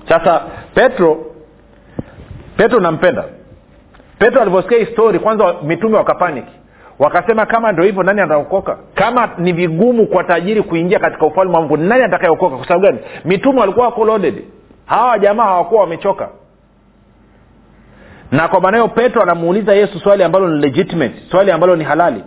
Sasa 0.08 0.42
petro 0.74 1.26
petro 2.56 2.80
nampenda. 2.80 3.24
Petro 4.18 4.40
alivyosikia 4.42 4.78
hii 4.78 4.86
story 4.92 5.18
kwanza 5.18 5.54
mitume 5.62 5.96
wakapaniki 5.96 6.52
wakasema 6.98 7.46
kama 7.46 7.72
ndo 7.72 7.82
hivyo 7.82 8.02
nani 8.02 8.20
ataokoka? 8.20 8.78
Kama 8.94 9.30
ni 9.38 9.52
vigumu 9.52 10.06
kwa 10.06 10.24
tajiri 10.24 10.62
kuingia 10.62 10.98
katika 10.98 11.26
ufalme 11.26 11.54
wa 11.54 11.60
mungu 11.60 11.76
nani 11.76 12.02
atakayeokoka? 12.02 12.56
Kwa 12.56 12.66
sababu 12.68 12.84
gani? 12.86 12.98
Mitume 13.24 13.60
walikuwa 13.60 13.86
wako 13.86 14.04
loaded 14.04 14.42
hawa 14.88 15.18
jamaa 15.18 15.44
hawakuwa 15.44 15.80
wamechoka. 15.80 16.28
Na 18.32 18.48
kwa 18.48 18.60
maana 18.60 18.76
hiyo 18.76 18.88
petro 18.88 19.22
anamuuliza 19.22 19.74
yesu 19.74 20.00
swali 20.00 20.22
ambalo 20.24 20.48
ni 20.48 20.60
legitimate 20.60 21.14
swali 21.30 21.50
ambalo 21.50 21.76
ni 21.76 21.84
halali. 21.84 22.24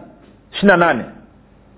Ishiri 0.53 0.77
nane. 0.77 1.03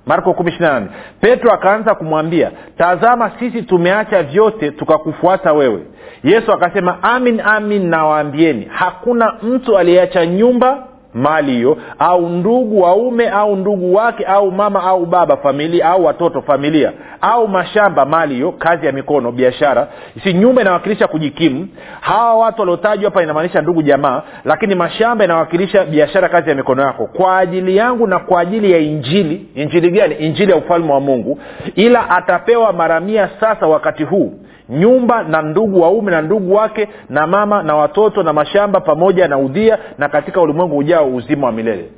Marko 0.05 0.33
kumi 0.33 0.49
ishiri 0.49 0.65
nane. 0.65 0.87
Petro 1.21 1.51
akaanza 1.51 1.95
kumwambia 1.95 2.51
tazama 2.77 3.31
sisi 3.39 3.61
tumeacha 3.63 4.23
vyote 4.23 4.71
tukakufuata 4.71 5.53
wewe. 5.53 5.85
Yesu 6.23 6.51
akasema 6.53 7.03
amin 7.03 7.39
amin 7.45 7.87
nawaambieni 7.89 8.65
hakuna 8.71 9.33
mtu 9.43 9.77
aliyeacha 9.77 10.25
nyumba 10.25 10.87
mali 11.13 11.51
hiyo 11.51 11.77
au 11.99 12.29
ndugu 12.29 12.81
waume 12.81 13.29
au 13.29 13.55
ndugu 13.55 13.93
wake 13.95 14.25
au 14.25 14.51
mama 14.51 14.83
au 14.83 15.05
baba 15.05 15.37
familia 15.37 15.85
au 15.89 16.05
watoto 16.05 16.41
familia 16.41 16.91
au 17.21 17.47
mashamba 17.47 18.05
mali 18.05 18.33
hiyo 18.35 18.51
kazi 18.51 18.85
ya 18.85 18.91
mikono 18.91 19.31
biashara 19.31 19.87
si 20.23 20.33
nyumba 20.33 20.61
inawakilisha 20.61 21.07
kujikimu. 21.07 21.67
Hawa 22.01 22.33
watu 22.35 22.61
waliotajwa 22.61 23.09
hapa 23.09 23.23
inamaanisha 23.23 23.61
ndugu 23.61 23.81
jamaa 23.81 24.21
lakini 24.45 24.75
mashamba 24.75 25.25
inawakilisha 25.25 25.83
biashara 25.83 26.29
kazi 26.29 26.49
ya 26.49 26.55
mikono 26.55 26.81
yako. 26.83 27.05
Kwa 27.07 27.37
ajili 27.37 27.77
yangu 27.77 28.07
na 28.07 28.19
kwa 28.19 28.41
ajili 28.41 28.71
ya 28.71 28.77
injili 28.77 29.45
injili 29.55 29.91
gani? 29.91 30.15
Injili 30.15 30.51
ya 30.51 30.57
ufalme 30.57 30.93
wa 30.93 30.99
mungu. 30.99 31.39
Ila 31.75 32.09
atapewa 32.09 32.73
mara 32.73 32.99
mia 32.99 33.29
sasa 33.39 33.67
wakati 33.67 34.03
huu 34.03 34.33
nyumba 34.69 35.23
na 35.23 35.41
ndugu 35.41 35.81
waume 35.81 36.11
na 36.11 36.21
ndugu 36.21 36.53
wake 36.53 36.87
na 37.09 37.27
mama 37.27 37.63
na 37.63 37.75
watoto 37.75 38.23
na 38.23 38.33
mashamba 38.33 38.79
pamoja 38.79 39.27
na 39.27 39.37
udhia 39.37 39.77
na 39.97 40.09
katika 40.09 40.41
ulimwengu 40.41 40.77
ujao 40.77 41.15
uzima 41.15 41.47
wa 41.47 41.53
milele. 41.53 41.89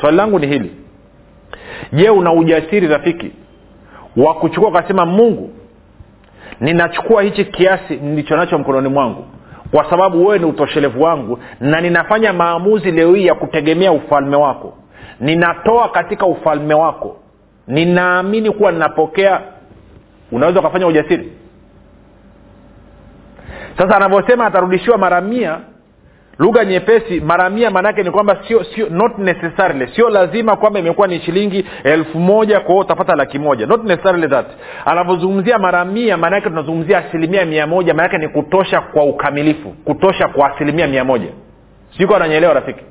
Swali 0.00 0.16
langu 0.16 0.38
ni 0.38 0.46
hili. 0.46 0.72
Je 1.92 2.10
una 2.10 2.32
ujasiri 2.32 2.86
rafiki 2.88 3.32
wa 4.16 4.34
kuchukua 4.34 4.68
ukasema 4.68 5.06
mungu 5.06 5.50
ninachukua 6.60 7.22
hichi 7.22 7.44
kiasi 7.44 7.96
nilicho 7.96 8.36
nacho 8.36 8.58
mkononi 8.58 8.88
mwangu 8.88 9.24
kwa 9.70 9.90
sababu 9.90 10.26
wewe 10.26 10.38
ni 10.38 10.44
utoshelevu 10.44 11.02
wangu 11.02 11.38
na 11.60 11.80
ninafanya 11.80 12.32
maamuzi 12.32 12.90
leo 12.90 13.14
hii 13.14 13.26
ya 13.26 13.34
kutegemea 13.34 13.92
ufalme 13.92 14.36
wako. 14.36 14.74
Ninatoa 15.20 15.88
katika 15.88 16.26
ufalme 16.26 16.74
wako. 16.74 17.16
Ninaamini 17.68 18.50
kuwa 18.50 18.72
ninapokea. 18.72 19.40
Unaweza 20.32 20.60
ukafanya 20.60 20.86
ujasiri 20.86 21.32
sasa 23.78 23.96
anavyosema 23.96 24.46
atarudishiwa 24.46 24.98
mara 24.98 25.20
mia 25.20 25.58
lugha 26.38 26.64
nyepesi 26.64 27.20
mara 27.20 27.50
mia 27.50 27.70
maanaake 27.70 28.02
ni 28.02 28.10
kwamba 28.10 28.36
sio 28.48 28.64
sio 28.64 28.88
not 28.90 29.18
necessarily. 29.18 29.88
Sio 29.94 30.08
lazima 30.10 30.56
kwamba 30.56 30.78
imekuwa 30.78 31.06
ni 31.08 31.20
shilingi 31.20 31.64
elfu 31.84 32.18
moja 32.18 32.60
kwao 32.60 32.78
utapata 32.78 33.16
laki 33.16 33.38
moja. 33.38 33.66
Not 33.66 33.84
necessarily 33.84 34.28
that. 34.28 34.46
Anavyozungumzia 34.84 35.58
mara 35.58 35.84
mia 35.84 36.16
maanaake 36.16 36.48
tunazungumzia 36.48 36.98
asilimia 36.98 37.44
mia 37.44 37.66
moja 37.66 37.94
maanake 37.94 38.18
ni 38.18 38.28
kutosha 38.28 38.80
kwa 38.80 39.04
ukamilifu. 39.04 39.68
Kutosha 39.84 40.28
kwa 40.28 40.54
asilimia 40.54 40.86
mia 40.86 41.04
moja. 41.04 41.28
Siko 41.98 42.16
ananyeelewa 42.16 42.54
rafiki 42.54 42.84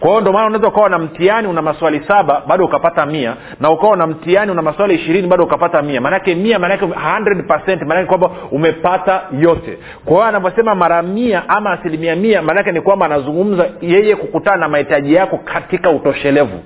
kwa 0.00 0.08
hiyo 0.08 0.20
ndio 0.20 0.32
maana 0.32 0.46
unaweza 0.46 0.68
ukawa 0.68 0.88
na 0.88 0.98
mtihani 0.98 1.48
una 1.48 1.62
maswali 1.62 2.02
saba 2.08 2.42
bado 2.46 2.64
ukapata 2.64 3.06
mia. 3.06 3.36
Na 3.60 3.70
ukawa 3.70 3.96
na 3.96 4.06
mtihani 4.06 4.50
una 4.52 4.62
maswali 4.62 4.94
ishirini 4.94 5.28
bado 5.28 5.44
ukapata 5.44 5.82
mia. 5.82 6.00
Maanake 6.00 6.34
mia 6.34 6.58
maanake 6.58 6.84
100 6.84 7.84
maanake 7.84 8.06
kwamba 8.08 8.30
umepata 8.50 9.22
yote. 9.40 9.78
Kwa 10.04 10.12
hiyo 10.14 10.24
anavyosema 10.24 10.74
mara 10.74 11.02
mia 11.02 11.48
ama 11.48 11.70
asilimia 11.72 12.16
mia 12.16 12.42
maanake 12.42 12.72
ni 12.72 12.80
kwamba 12.80 13.06
anazungumza 13.06 13.66
yeye 13.80 14.16
kukutana 14.16 14.56
na 14.56 14.68
mahitaji 14.68 15.14
yako 15.14 15.38
katika 15.38 15.90
utoshelevu. 15.90 16.62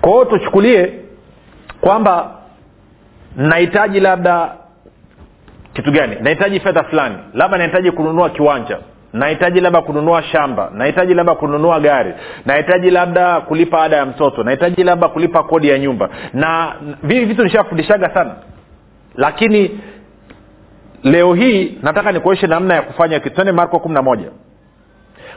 Kwa 0.00 0.12
hiyo 0.12 0.24
tuchukulie 0.24 0.92
kwamba 1.80 2.30
nahitaji 3.36 4.00
labda 4.00 4.52
kitu 5.72 5.92
gani? 5.92 6.16
Nahitaji 6.20 6.60
fedha 6.60 6.84
fulani. 6.84 7.16
Labda 7.34 7.58
nahitaji 7.58 7.90
kununua 7.90 8.30
kiwanja 8.30 8.78
nahitaji 9.12 9.60
labda 9.60 9.80
kununua 9.80 10.22
shamba 10.22 10.70
nahitaji 10.74 11.14
labda 11.14 11.34
kununua 11.34 11.80
gari 11.80 12.14
nahitaji 12.46 12.90
labda 12.90 13.40
kulipa 13.40 13.82
ada 13.82 13.96
ya 13.96 14.06
mtoto 14.06 14.42
nahitaji 14.42 14.82
labda 14.84 15.08
kulipa 15.08 15.42
kodi 15.42 15.68
ya 15.68 15.78
nyumba. 15.78 16.08
Na 16.32 16.76
hivi 17.08 17.24
vitu 17.24 17.44
nishafundishaga 17.44 18.14
sana. 18.14 18.34
Lakini 19.14 19.80
leo 21.02 21.34
hii 21.34 21.78
nataka 21.82 22.12
nikuonyeshe 22.12 22.46
namna 22.46 22.74
ya 22.74 22.82
kufanya 22.82 23.20
kitu. 23.20 23.36
Tende 23.36 23.52
marko 23.52 23.78
kumi 23.78 23.94
na 23.94 24.02
moja. 24.02 24.30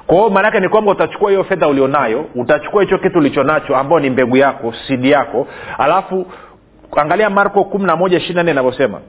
Kwa 0.08 0.18
hiyo 0.18 0.30
maanaake 0.30 0.60
ni 0.60 0.70
kwamba 0.70 0.92
utachukua 0.92 1.30
hiyo 1.30 1.44
fedha 1.44 1.68
ulionayo 1.68 2.26
utachukua 2.36 2.84
hicho 2.84 2.98
kitu 2.98 3.18
ulichonacho 3.18 3.76
ambao 3.78 4.00
ni 4.00 4.10
mbegu 4.10 4.38
yako 4.38 4.74
sidi 4.88 5.12
yako. 5.12 5.48
Alafu 5.78 6.26
angalia 6.98 7.30
marko 7.30 7.64
kumi 7.64 7.86
na 7.86 7.96
moja 7.96 8.18
ishiri 8.18 8.44
nne 8.44 8.52
inavyosema 8.52 9.00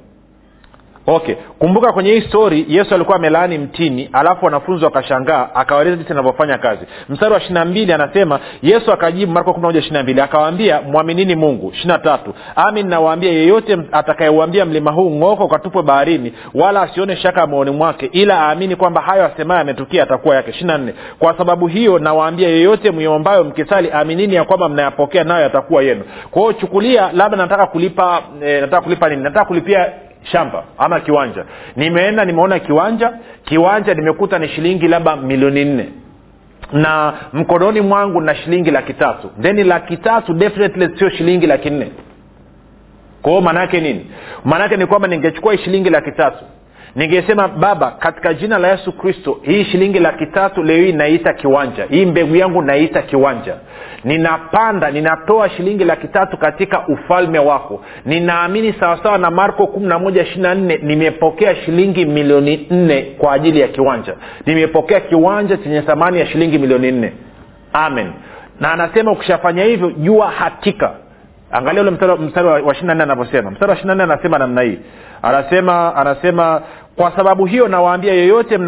okay 1.07 1.35
kumbuka 1.59 1.93
kwenye 1.93 2.13
hii 2.13 2.21
stori 2.21 2.67
yesu 2.69 2.95
alikuwa 2.95 3.17
amelaani 3.17 3.59
mtini 3.59 4.09
alafu 4.13 4.45
wanafunzi 4.45 4.85
wakashangaa 4.85 5.49
akawaeleza 5.55 5.97
jinsi 5.97 6.13
anavyofanya 6.13 6.59
kazi. 6.59 6.87
Mstari 7.09 7.33
wa 7.33 7.39
ishirina 7.39 7.65
mbili 7.65 7.93
anasema 7.93 8.41
yesu 8.63 8.93
akajibu 8.93 9.33
marko 9.33 9.71
ishirina 9.71 10.03
mbili 10.03 10.21
akawaambia 10.21 10.81
mwaminini 10.83 11.35
mungu. 11.35 11.71
Ishirina 11.73 11.99
tatu 11.99 12.35
amin 12.57 12.87
nawaambia 12.89 13.31
yeyote 13.33 13.79
atakayeuambia 13.93 14.65
mlima 14.67 14.91
huu 14.91 15.11
ng'oko 15.11 15.45
ukatupwe 15.45 15.83
baharini 15.83 16.33
wala 16.55 16.83
asione 16.83 17.17
shaka 17.17 17.47
moyoni 17.47 17.71
mwake 17.71 18.07
ila 18.13 18.41
aamini 18.41 18.77
kwamba 18.77 19.01
hayo 19.01 19.25
asemayo 19.25 19.61
ametukia 19.61 20.03
atakuwa 20.03 20.35
yake. 20.37 20.51
Ishirina 20.51 20.79
nne 20.79 20.95
kwa 21.19 21.39
sababu 21.39 21.67
hiyo 21.67 21.99
nawaambia 21.99 22.49
yeyote 22.49 22.91
myombayo 22.93 23.45
mkisali 23.45 23.91
aminini 23.91 24.35
ya 24.35 24.45
kwamba 24.45 24.69
mnayapokea 24.69 25.25
nayo 25.25 25.43
yatakuwa 25.43 25.83
yenu. 25.83 26.05
Kwa 26.31 26.55
chukulia 26.55 27.11
labda 27.13 27.37
nataka 27.37 27.67
kulipa 27.67 28.23
eh, 28.43 28.61
nataka 28.61 28.83
kulipa 28.83 29.09
nini? 29.09 29.23
Nataka 29.23 29.45
kulipia 29.45 29.93
shamba 30.23 30.65
ama 30.79 31.01
kiwanja. 31.01 31.45
Nimeenda 31.77 32.25
nimeona 32.25 32.59
kiwanja. 32.59 33.13
Kiwanja 33.45 33.95
nimekuta 33.95 34.39
ni 34.39 34.49
shilingi 34.49 34.89
labda 34.89 35.17
milioni 35.17 35.65
nne. 35.65 35.89
Na 36.73 37.13
mkononi 37.33 37.81
mwangu 37.81 38.21
na 38.21 38.35
shilingi 38.35 38.71
laki 38.71 38.95
tatu. 38.95 39.31
Theni 39.43 39.65
laki 39.65 39.97
tatu 39.97 40.35
definitely 40.35 40.99
sio 40.99 41.11
shilingi 41.11 41.47
laki 41.47 41.71
nne. 41.71 41.93
Kwao 43.23 43.41
maanaake 43.41 43.81
nini? 43.81 44.07
Maanaake 44.45 44.77
ni 44.77 44.87
kwamba 44.87 45.09
ningechukua 45.09 45.59
shilingi 45.59 45.91
laki 45.91 46.13
tatu 46.13 46.45
ningesema 46.97 47.49
baba 47.49 47.91
katika 47.91 48.35
jina 48.35 48.59
la 48.59 48.69
yesu 48.69 48.93
kristo 48.93 49.39
hii 49.43 49.65
shilingi 49.65 49.99
laki 49.99 50.27
tatu 50.27 50.63
leo 50.63 50.77
hii 50.85 50.93
naita 50.93 51.33
kiwanja. 51.33 51.85
Hii 51.91 52.07
mbegu 52.07 52.37
yangu 52.37 52.63
naita 52.63 53.03
kiwanja. 53.03 53.55
Ninapanda 54.05 54.91
ninatoa 54.91 55.49
shilingi 55.51 55.85
laki 55.85 56.09
tatu 56.09 56.37
katika 56.37 56.89
ufalme 56.89 57.39
wako. 57.39 57.85
Ninaamini 58.07 58.73
sawasawa 58.81 59.19
na 59.19 59.31
marko 59.31 59.67
kumi 59.67 59.87
na 59.87 59.99
moja 59.99 60.27
nimepokea 60.83 61.55
shilingi 61.57 62.05
milioni 62.05 62.67
nne 62.71 63.03
kwa 63.19 63.33
ajili 63.33 63.61
ya 63.61 63.69
kiwanja. 63.69 64.15
Nimepokea 64.47 65.01
kiwanja 65.01 65.57
chenye 65.57 65.83
thamani 65.83 66.19
ya 66.21 66.27
shilingi 66.27 66.59
milioni 66.59 66.93
nne. 66.93 67.13
Amen. 67.73 68.13
Na 68.61 68.73
anasema 68.73 69.13
ukishafanya 69.13 69.65
hivyo 69.65 69.91
jua 69.91 70.31
hakika 70.31 70.93
angalia 71.53 71.83
ule 71.83 71.91
mstari, 71.91 72.13
mstari 72.19 72.49
wa 72.49 72.73
ishiri 72.75 72.91
anavyosema. 72.91 73.51
Mstari 73.51 73.71
wa 73.71 73.77
ishiri 73.79 73.93
anasema 74.03 74.39
namna 74.39 74.63
hii. 74.63 74.79
Anasema 75.23 75.97
anasema 75.97 76.63
kwa 76.97 77.13
sababu 77.17 77.45
hiyo 77.47 77.69
nawaambia 77.69 78.15
yeyote 78.15 78.59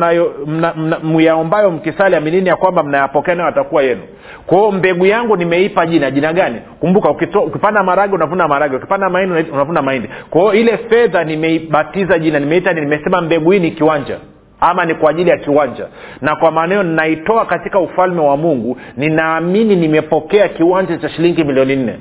myaombayo 1.02 1.70
mkisali 1.70 2.16
aminini 2.16 2.48
ya 2.48 2.56
kwamba 2.56 2.82
mnayapokea 2.82 3.34
nayo 3.34 3.48
atakuwa 3.48 3.82
yenu. 3.82 4.00
Kwao 4.46 4.72
mbegu 4.72 5.06
yangu 5.06 5.36
nimeipa 5.36 5.86
jina. 5.86 6.10
Jina 6.10 6.32
gani? 6.32 6.60
Kumbuka 6.80 7.10
ukipanda 7.44 7.82
marage 7.82 8.14
unavuna 8.14 8.48
marage 8.48 8.76
ukipanda 8.76 9.10
mahindi 9.10 9.50
unavuna 9.50 9.82
mahindi. 9.82 10.08
Kwao 10.30 10.54
ile 10.54 10.76
fedha 10.78 11.24
nimeibatiza 11.24 12.18
jina 12.18 12.38
nimeita 12.38 12.72
nimesema 12.72 13.20
mbegu 13.20 13.50
hii 13.50 13.60
ni 13.60 13.70
kiwanja 13.70 14.16
ama 14.60 14.84
ni 14.84 14.94
kwa 14.94 15.10
ajili 15.10 15.30
ya 15.30 15.36
kiwanja. 15.38 15.86
Na 16.20 16.36
kwa 16.36 16.50
maanao 16.50 16.82
ninaitoa 16.82 17.46
katika 17.46 17.80
ufalme 17.80 18.20
wa 18.20 18.36
mungu 18.36 18.76
ninaamini 18.96 19.76
nimepokea 19.76 20.48
kiwanja 20.48 20.96
cha 20.96 21.08
shilingi 21.08 21.44
milioni 21.44 21.76
nne 21.76 21.96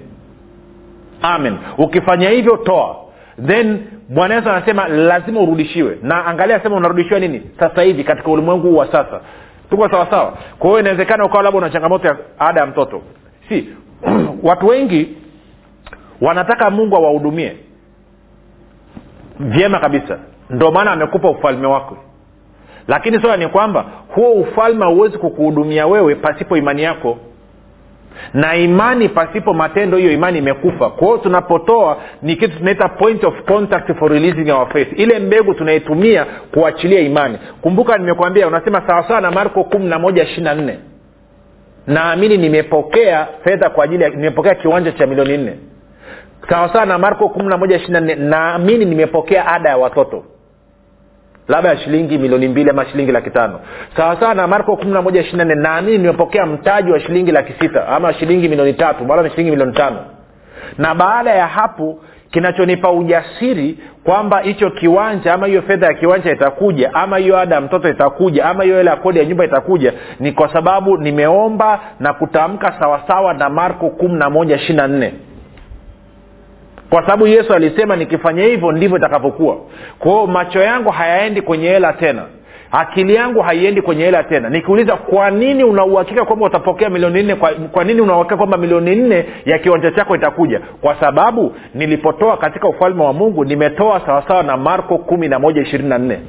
amen. 1.21 1.57
Ukifanya 1.77 2.29
hivyo 2.29 2.57
toa. 2.57 2.95
Then 3.47 3.79
bwana 4.10 4.36
yesu 4.36 4.49
anasema 4.49 4.88
lazima 4.88 5.39
urudishiwe. 5.39 5.97
Na 6.03 6.25
angalia 6.25 6.60
sema 6.60 6.75
unarudishiwa 6.75 7.19
nini? 7.19 7.41
Sasa 7.60 7.81
hivi 7.81 8.03
katika 8.03 8.31
ulimwengu 8.31 8.77
wa 8.77 8.86
sasa. 8.91 9.21
Tuko 9.69 9.89
sawasawa 9.89 10.38
kwa 10.60 10.69
hiyo 10.69 10.79
inawezekana 10.79 11.25
ukawa 11.25 11.43
labda 11.43 11.57
una 11.57 11.69
changamoto 11.69 12.07
ya 12.07 12.17
ada 12.39 12.60
ya 12.60 12.65
mtoto. 12.65 13.01
Si 13.49 13.69
watu 14.49 14.67
wengi 14.67 15.17
wanataka 16.21 16.69
mungu 16.69 16.95
awahudumie. 16.95 17.55
Vyema 19.39 19.79
kabisa. 19.79 20.19
Ndio 20.49 20.71
maana 20.71 20.91
amekupa 20.91 21.29
ufalme 21.29 21.67
wako. 21.67 21.97
Lakini 22.88 23.21
swala 23.21 23.38
ni 23.38 23.47
kwamba 23.47 23.86
huo 24.15 24.31
ufalme 24.31 24.86
hauwezi 24.86 25.17
kukuhudumia 25.17 25.88
wewe 25.88 26.15
pasipo 26.15 26.57
imani 26.57 26.84
yako 26.84 27.17
na 28.34 28.56
imani 28.56 29.10
pasipo 29.10 29.54
matendo 29.54 29.97
hiyo 29.97 30.12
imani 30.12 30.38
imekufa. 30.38 30.89
Kwao 30.89 31.17
tunapotoa 31.17 31.97
ni 32.21 32.36
kitu 32.36 32.58
tunaita 32.58 32.89
point 32.89 33.24
of 33.24 33.41
contact 33.41 33.93
for 34.00 34.12
releasing 34.12 34.52
our 34.52 34.67
faith. 34.74 35.00
Ile 35.00 35.19
mbegu 35.19 35.54
tunaitumia 35.54 36.26
kuachilia 36.54 37.00
imani. 37.00 37.38
Kumbuka 37.62 37.97
nimekwambia 37.97 38.47
unasema 38.47 38.82
sawasawa 38.88 39.21
na 39.21 39.32
marko 39.32 39.63
kumi 39.63 39.86
na 39.86 40.00
moja 40.00 40.24
ishiri 40.24 40.41
na 40.43 40.54
nne. 40.56 40.80
Naamini 41.88 42.38
nimepokea 42.38 43.28
fedha 43.43 43.69
kwa 43.69 43.84
ajili 43.84 44.04
ya 44.04 44.10
nimepokea 44.10 44.56
kiwanja 44.56 44.91
cha 44.91 45.08
milioni 45.08 45.38
nne. 45.38 45.56
Sawasawa 46.50 46.86
na 46.86 46.97
marko 46.97 47.30
kumi 47.30 47.47
na 47.50 47.58
moja 47.58 47.76
ishiri 47.76 47.93
na 47.93 48.00
nne. 48.00 48.15
Naamini 48.15 48.86
nimepokea 48.86 49.47
ada 49.47 49.69
ya 49.69 49.78
watoto 49.78 50.24
labda 51.47 51.69
ya 51.69 51.77
shilingi 51.77 52.17
milioni 52.17 52.47
mbili 52.47 52.69
ama 52.69 52.86
shilingi 52.86 53.12
laki 53.12 53.30
tano. 53.30 53.60
Sawasawa 53.97 54.34
na 54.34 54.47
marko 54.47 54.75
kumi 54.77 54.91
na 54.91 55.01
moja 55.01 55.21
ishiri 55.21 55.45
na 55.56 55.82
nimepokea 55.82 56.45
mtaji 56.45 56.91
wa 56.91 56.99
shilingi 56.99 57.32
laki 57.32 57.54
sita 57.60 57.88
ama 57.88 58.13
shilingi 58.13 58.49
milioni 58.49 58.73
tatu? 58.73 59.04
Bala 59.06 59.23
ni 59.23 59.30
shilingi 59.30 59.51
milioni 59.51 59.73
tano. 59.73 59.97
Na 60.77 60.95
baada 60.95 61.32
ya 61.32 61.47
hapo 61.47 61.99
kinachonipa 62.32 62.91
ujasiri 62.91 63.77
kwamba 64.04 64.39
hicho 64.39 64.69
kiwanja 64.69 65.34
ama 65.34 65.47
hiyo 65.47 65.62
fedha 65.62 65.88
ya 65.88 65.93
kiwanja 65.93 66.32
itakuja 66.32 66.93
ama 66.93 67.17
hiyo 67.17 67.39
ada 67.39 67.56
ya 67.56 67.62
mtoto 67.62 67.89
itakuja 67.89 68.45
ama 68.45 68.63
hiyo 68.63 68.77
hela 68.77 68.91
ya 68.91 68.97
kodi 68.97 69.19
ya 69.19 69.25
nyumba 69.25 69.45
itakuja 69.45 69.93
ni 70.19 70.32
kwa 70.32 70.54
sababu 70.54 70.97
nimeomba 70.97 71.80
na 71.99 72.13
kutamka 72.13 72.73
sawasawa 72.80 73.34
na 73.34 73.49
marko 73.49 73.89
kumi 73.89 74.15
na 74.15 74.30
moja 74.30 74.56
ishiri 74.56 74.73
na 74.77 74.88
nne 74.88 75.13
kwa 76.91 77.01
sababu 77.01 77.27
yesu 77.27 77.54
alisema 77.54 77.95
nikifanya 77.95 78.43
hivyo 78.43 78.71
ndivyo 78.71 78.97
itakavyokuwa. 78.97 79.58
Kwao 79.99 80.27
macho 80.27 80.60
yangu 80.62 80.89
hayaendi 80.89 81.41
kwenye 81.41 81.67
hela 81.69 81.93
tena. 81.93 82.23
Akili 82.71 83.15
yangu 83.15 83.41
haiendi 83.41 83.82
kwenye 83.82 84.04
hela 84.04 84.23
tena. 84.23 84.49
Nikiuliza 84.49 84.95
kwa 84.95 85.32
nini 85.32 85.63
unauhakika 85.63 86.25
kwamba 86.25 86.45
utapokea 86.45 86.89
milioni 86.89 87.23
nne 87.23 87.36
kwa, 87.36 87.51
kwa 87.51 87.84
nini 87.84 88.01
unauhakika 88.01 88.38
kwamba 88.38 88.58
milioni 88.58 88.95
nne 88.95 89.25
ya 89.45 89.60
kiwanja 89.60 89.91
chako 89.91 90.15
itakuja? 90.15 90.62
Kwa 90.82 90.95
sababu 90.99 91.56
nilipotoa 91.75 92.38
katika 92.38 92.67
ufalme 92.67 93.04
wa 93.04 93.13
mungu 93.13 93.45
nimetoa 93.45 94.01
sawasawa 94.06 94.43
na 94.43 94.58
marko 94.58 94.97
kumi 94.97 95.27
na 95.27 95.39
moja 95.39 95.62
ishirini 95.62 95.89
na 95.89 95.97
nne 95.97 96.19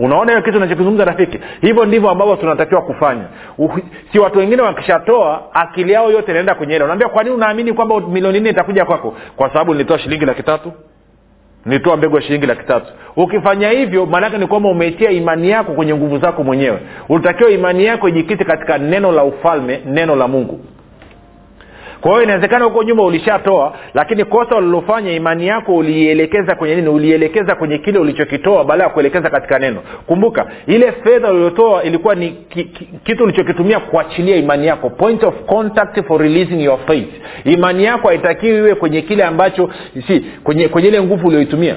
unaona 0.00 0.32
hiyo 0.32 0.42
kitu 0.42 0.56
unachokizungumza 0.56 1.04
rafiki? 1.04 1.38
Hivyo 1.60 1.84
ndivyo 1.84 2.10
ambavyo 2.10 2.36
tunatakiwa 2.36 2.82
kufanya. 2.82 3.24
Uh, 3.58 3.78
si 4.12 4.18
watu 4.18 4.38
wengine 4.38 4.62
wakishatoa 4.62 5.42
akili 5.54 5.92
yao 5.92 6.10
yote 6.10 6.30
inaenda 6.30 6.54
kwenye 6.54 6.72
hela 6.72 6.84
unaambia 6.84 7.08
kwa 7.08 7.22
nini 7.22 7.34
unaamini 7.36 7.72
kwamba 7.72 8.00
milioni 8.00 8.40
nne 8.40 8.50
itakuja 8.50 8.84
kwako? 8.84 9.14
Kwa 9.36 9.48
sababu 9.48 9.72
nilitoa 9.72 9.98
shilingi 9.98 10.24
laki 10.26 10.42
tatu. 10.42 10.72
Nilitoa 11.66 11.96
mbegu 11.96 12.16
ya 12.16 12.22
shilingi 12.22 12.46
laki 12.46 12.64
tatu. 12.66 12.92
Ukifanya 13.16 13.70
hivyo 13.70 14.06
maanake 14.06 14.38
ni 14.38 14.46
kwamba 14.46 14.68
umeitia 14.68 15.10
imani 15.10 15.50
yako 15.50 15.72
kwenye 15.72 15.94
nguvu 15.94 16.18
zako 16.18 16.44
mwenyewe. 16.44 16.78
Ulitakiwa 17.08 17.50
imani 17.50 17.84
yako 17.84 18.08
ijikite 18.08 18.44
katika 18.44 18.78
neno 18.78 19.12
la 19.12 19.24
ufalme 19.24 19.80
neno 19.86 20.16
la 20.16 20.28
mungu 20.28 20.60
kwa 22.00 22.10
hiyo 22.10 22.22
inawezekana 22.22 22.64
huko 22.64 22.82
nyuma 22.82 23.02
ulishatoa 23.02 23.72
lakini 23.94 24.24
kosa 24.24 24.56
ulilofanya 24.56 25.12
imani 25.12 25.46
yako 25.46 25.74
uliielekeza 25.76 26.54
kwenye 26.54 26.74
nini? 26.74 26.88
Ulielekeza 26.88 27.54
kwenye 27.54 27.78
kile 27.78 27.98
ulichokitoa 27.98 28.64
baada 28.64 28.82
ya 28.84 28.90
kuelekeza 28.90 29.30
katika 29.30 29.58
neno. 29.58 29.80
Kumbuka 30.06 30.46
ile 30.66 30.92
fedha 30.92 31.30
uliotoa 31.32 31.82
ilikuwa 31.82 32.14
ni 32.14 32.30
ki, 32.30 32.64
ki, 32.64 32.88
kitu 33.04 33.24
ulichokitumia 33.24 33.80
kuachilia 33.80 34.36
imani 34.36 34.66
yako. 34.66 34.90
Point 34.90 35.24
of 35.24 35.34
contact 35.46 36.06
for 36.06 36.20
releasing 36.20 36.64
your 36.64 36.78
faith. 36.86 37.08
Imani 37.44 37.84
yako 37.84 38.08
haitakiwi 38.08 38.58
iwe 38.58 38.74
kwenye 38.74 39.02
kile 39.02 39.24
ambacho 39.24 39.70
si 40.06 40.20
kwenye 40.20 40.68
kwenye 40.68 40.88
ile 40.88 41.02
nguvu 41.02 41.28
ulioitumia 41.28 41.76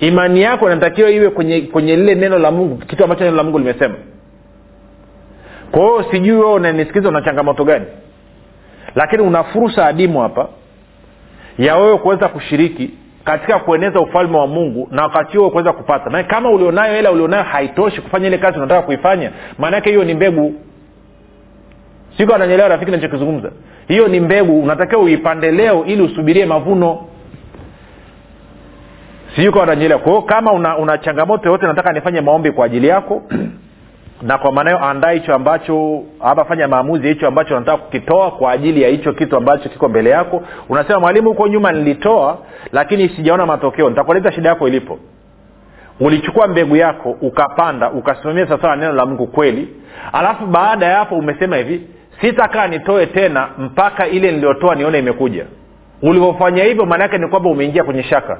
imani 0.00 0.42
yako 0.42 0.66
inatakiwa 0.66 1.10
iwe 1.10 1.30
kwenye 1.30 1.60
kwenye 1.60 1.96
lile 1.96 2.14
neno 2.14 2.38
la 2.38 2.50
mungu 2.50 2.76
kitu 2.76 3.04
ambacho 3.04 3.24
neno 3.24 3.36
la 3.36 3.42
mungu 3.42 3.58
limesema. 3.58 3.94
Kwa 5.72 5.80
hiyo 5.82 6.04
sijui 6.10 6.36
wewe 6.36 6.52
unanisikiza 6.52 7.08
una 7.08 7.22
changamoto 7.22 7.64
gani 7.64 7.84
lakini 8.94 9.22
una 9.22 9.44
fursa 9.44 9.86
adimu 9.86 10.20
hapa 10.20 10.48
ya 11.58 11.76
wewe 11.76 11.98
kuweza 11.98 12.28
kushiriki 12.28 12.90
katika 13.24 13.58
kueneza 13.58 14.00
ufalme 14.00 14.36
wa 14.38 14.46
mungu 14.46 14.88
na 14.90 15.02
wakati 15.02 15.36
huo 15.36 15.50
kuweza 15.50 15.72
kupata. 15.72 16.10
Maana 16.10 16.24
kama 16.28 16.50
ulionayo 16.50 16.94
hela 16.94 17.12
ulionayo 17.12 17.42
haitoshi 17.42 18.00
kufanya 18.00 18.26
ile 18.26 18.38
kazi 18.38 18.58
unataka 18.58 18.82
kuifanya 18.82 19.32
maanaake 19.58 19.90
hiyo 19.90 20.04
ni 20.04 20.14
mbegu. 20.14 20.54
Siko 22.16 22.34
ananyelewa 22.34 22.68
rafiki 22.68 22.90
nachokizungumza 22.90 23.50
hiyo 23.88 24.08
ni 24.08 24.20
mbegu. 24.20 24.60
Unatakiwa 24.62 25.02
uipande 25.02 25.50
leo 25.52 25.84
ili 25.84 26.02
usubirie 26.02 26.46
mavuno. 26.46 27.06
Siuko 29.36 29.62
ananyelewa 29.62 30.00
kwa 30.00 30.12
hiyo 30.12 30.22
kama 30.22 30.52
una, 30.52 30.78
una 30.78 30.98
changamoto 30.98 31.44
yoyote 31.46 31.66
nataka 31.66 31.92
nifanye 31.92 32.20
maombi 32.20 32.50
kwa 32.52 32.66
ajili 32.66 32.88
yako 32.88 33.22
na 34.22 34.38
kwa 34.38 34.52
maana 34.52 34.70
hiyo 34.70 34.84
andaa 34.84 35.10
hicho 35.10 35.34
ambacho 35.34 36.02
ama 36.20 36.44
fanya 36.44 36.68
maamuzi 36.68 37.08
hicho 37.08 37.28
ambacho 37.28 37.56
unataka 37.56 37.78
kukitoa 37.78 38.30
kwa 38.30 38.52
ajili 38.52 38.82
ya 38.82 38.88
hicho 38.88 39.12
kitu 39.12 39.36
ambacho 39.36 39.68
kiko 39.68 39.88
mbele 39.88 40.10
yako. 40.10 40.42
Unasema 40.68 41.00
mwalimu 41.00 41.28
huko 41.28 41.48
nyuma 41.48 41.72
nilitoa 41.72 42.38
lakini 42.72 43.08
sijaona 43.08 43.46
matokeo. 43.46 43.88
Nitakueleza 43.90 44.32
shida 44.32 44.48
yako 44.48 44.68
ilipo. 44.68 44.98
Ulichukua 46.00 46.48
mbegu 46.48 46.76
yako 46.76 47.16
ukapanda 47.20 47.90
ukasimamia 47.90 48.46
sawasawa 48.46 48.76
neno 48.76 48.92
la 48.92 49.06
mungu 49.06 49.26
kweli. 49.26 49.68
Alafu 50.12 50.46
baada 50.46 50.86
ya 50.86 50.96
hapo 50.98 51.14
umesema 51.16 51.56
hivi 51.56 51.82
sitakaa 52.20 52.66
nitoe 52.66 53.06
tena 53.06 53.48
mpaka 53.58 54.06
ile 54.06 54.32
niliyotoa 54.32 54.74
nione 54.74 54.98
imekuja. 54.98 55.44
Ulivyofanya 56.02 56.64
hivyo 56.64 56.86
maanaake 56.86 57.18
ni 57.18 57.28
kwamba 57.28 57.50
umeingia 57.50 57.84
kwenye 57.84 58.02
shaka 58.02 58.38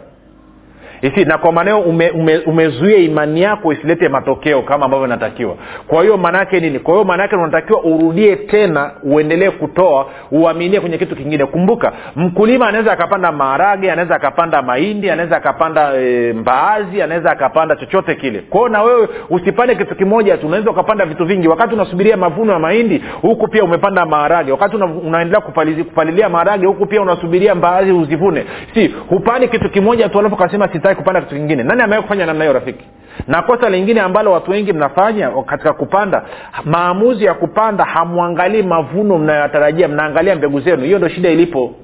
isi 1.02 1.24
na 1.24 1.38
kwa 1.38 1.52
maneo 1.52 1.80
ume, 1.80 2.10
ume, 2.10 2.38
umezuia 2.38 2.96
imani 2.98 3.42
yako 3.42 3.72
isilete 3.72 4.08
matokeo 4.08 4.62
kama 4.62 4.84
ambavyo 4.84 5.06
inatakiwa. 5.06 5.54
Kwa 5.86 6.02
hiyo 6.02 6.16
maanaake 6.16 6.60
nini? 6.60 6.78
Kwa 6.78 6.94
hiyo 6.94 7.04
maanaake 7.04 7.36
unatakiwa 7.36 7.82
urudie 7.82 8.36
tena 8.36 8.90
uendelee 9.02 9.50
kutoa 9.50 10.06
uaminie 10.32 10.80
kwenye 10.80 10.98
kitu 10.98 11.16
kingine. 11.16 11.46
Kumbuka 11.46 11.92
mkulima 12.16 12.68
anaweza 12.68 12.92
akapanda 12.92 13.32
maharage 13.32 13.92
anaweza 13.92 14.14
akapanda 14.14 14.62
mahindi 14.62 15.10
anaweza 15.10 15.36
akapanda 15.36 15.92
e, 15.96 16.32
mbaazi 16.32 17.02
anaweza 17.02 17.30
akapanda 17.30 17.76
chochote 17.76 18.14
kile. 18.14 18.38
Kwao 18.50 18.68
na 18.68 18.82
wewe 18.82 19.08
usipande 19.30 19.74
kitu 19.74 19.94
kimoja 19.94 20.36
tu 20.36 20.46
unaweza 20.46 20.70
ukapanda 20.70 21.06
vitu 21.06 21.24
vingi. 21.24 21.48
Wakati 21.48 21.74
unasubiria 21.74 22.16
mavuno 22.16 22.52
ya 22.52 22.58
mahindi 22.58 23.04
huku 23.22 23.48
pia 23.48 23.64
umepanda 23.64 24.06
maharage. 24.06 24.52
Wakati 24.52 24.76
una, 24.76 24.86
unaendelea 24.86 25.40
kupalilia, 25.84 26.28
maharage 26.28 26.66
huku 26.66 26.86
pia 26.86 27.02
unasubiria 27.02 27.54
mbaazi 27.54 27.92
uzivune. 27.92 28.44
Si 28.74 28.88
hupani 29.08 29.48
kitu 29.48 29.70
kimoja 29.70 30.08
tu 30.08 30.18
alafu 30.18 30.36
kasema 30.36 30.68
sitaki 30.88 30.98
kupanda 30.98 31.20
kitu 31.20 31.34
kingine. 31.34 31.62
Nani 31.62 31.82
amewai 31.82 32.02
kufanya 32.02 32.26
namna 32.26 32.44
hiyo 32.44 32.52
rafiki? 32.52 32.84
Na 33.26 33.42
kosa 33.42 33.70
lingine 33.70 34.00
ambalo 34.00 34.32
watu 34.32 34.50
wengi 34.50 34.72
mnafanya 34.72 35.30
katika 35.46 35.72
kupanda 35.72 36.22
maamuzi 36.64 37.24
ya 37.24 37.34
kupanda 37.34 37.84
hamwangalii 37.84 38.62
mavuno 38.62 39.18
mnayoyatarajia 39.18 39.88
mnaangalia 39.88 40.36
mbegu 40.36 40.60
zenu. 40.60 40.82
Hiyo 40.84 40.98
ndo 40.98 41.08
shida 41.08 41.30
ilipo. 41.30 41.74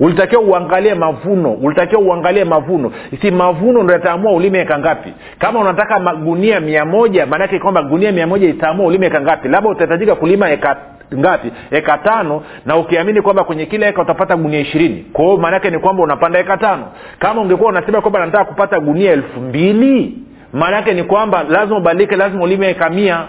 Ulitakiwa 0.00 0.42
uangalie 0.42 0.94
mavuno 0.94 1.52
ulitakiwa 1.52 2.00
uangalie 2.02 2.44
mavuno. 2.44 2.92
Si 3.22 3.30
mavuno 3.30 3.82
ndo 3.82 3.92
yataamua 3.92 4.32
ulime 4.32 4.64
ngapi. 4.78 5.12
Kama 5.38 5.60
unataka 5.60 5.98
magunia 6.00 6.60
mia 6.60 6.84
moja 6.84 7.26
maanake 7.26 7.58
kwamba 7.58 7.82
gunia 7.82 8.12
mia 8.12 8.26
moja 8.26 8.48
itaamua 8.48 8.86
ulime 8.86 9.06
eka 9.06 9.20
ngapi. 9.20 9.48
Labda 9.48 9.70
utahitajika 9.70 10.14
kulima 10.14 10.50
eka 10.50 10.76
ngapi? 11.14 11.52
Eka 11.70 11.98
tano 11.98 12.42
na 12.66 12.76
ukiamini 12.76 13.22
kwamba 13.22 13.44
kwenye 13.44 13.66
kila 13.66 13.86
eka 13.88 14.02
utapata 14.02 14.36
gunia 14.36 14.60
ishirini. 14.60 15.06
Kwa 15.12 15.24
hiyo 15.24 15.36
maanaake 15.36 15.70
ni 15.70 15.78
kwamba 15.78 16.02
unapanda 16.02 16.38
eka 16.38 16.56
tano. 16.56 16.84
Kama 17.18 17.40
ungekuwa 17.40 17.68
unasema 17.68 18.00
kwamba 18.00 18.26
nataka 18.26 18.44
kupata 18.44 18.80
gunia 18.80 19.12
elfu 19.12 19.40
mbili 19.40 20.18
maana 20.52 20.76
yake 20.76 20.92
ni 20.94 21.02
kwamba 21.04 21.42
lazima 21.42 21.78
ubadilike 21.78 22.16
lazima 22.16 22.44
ulime 22.44 22.70
eka 22.70 22.90
mia 22.90 23.24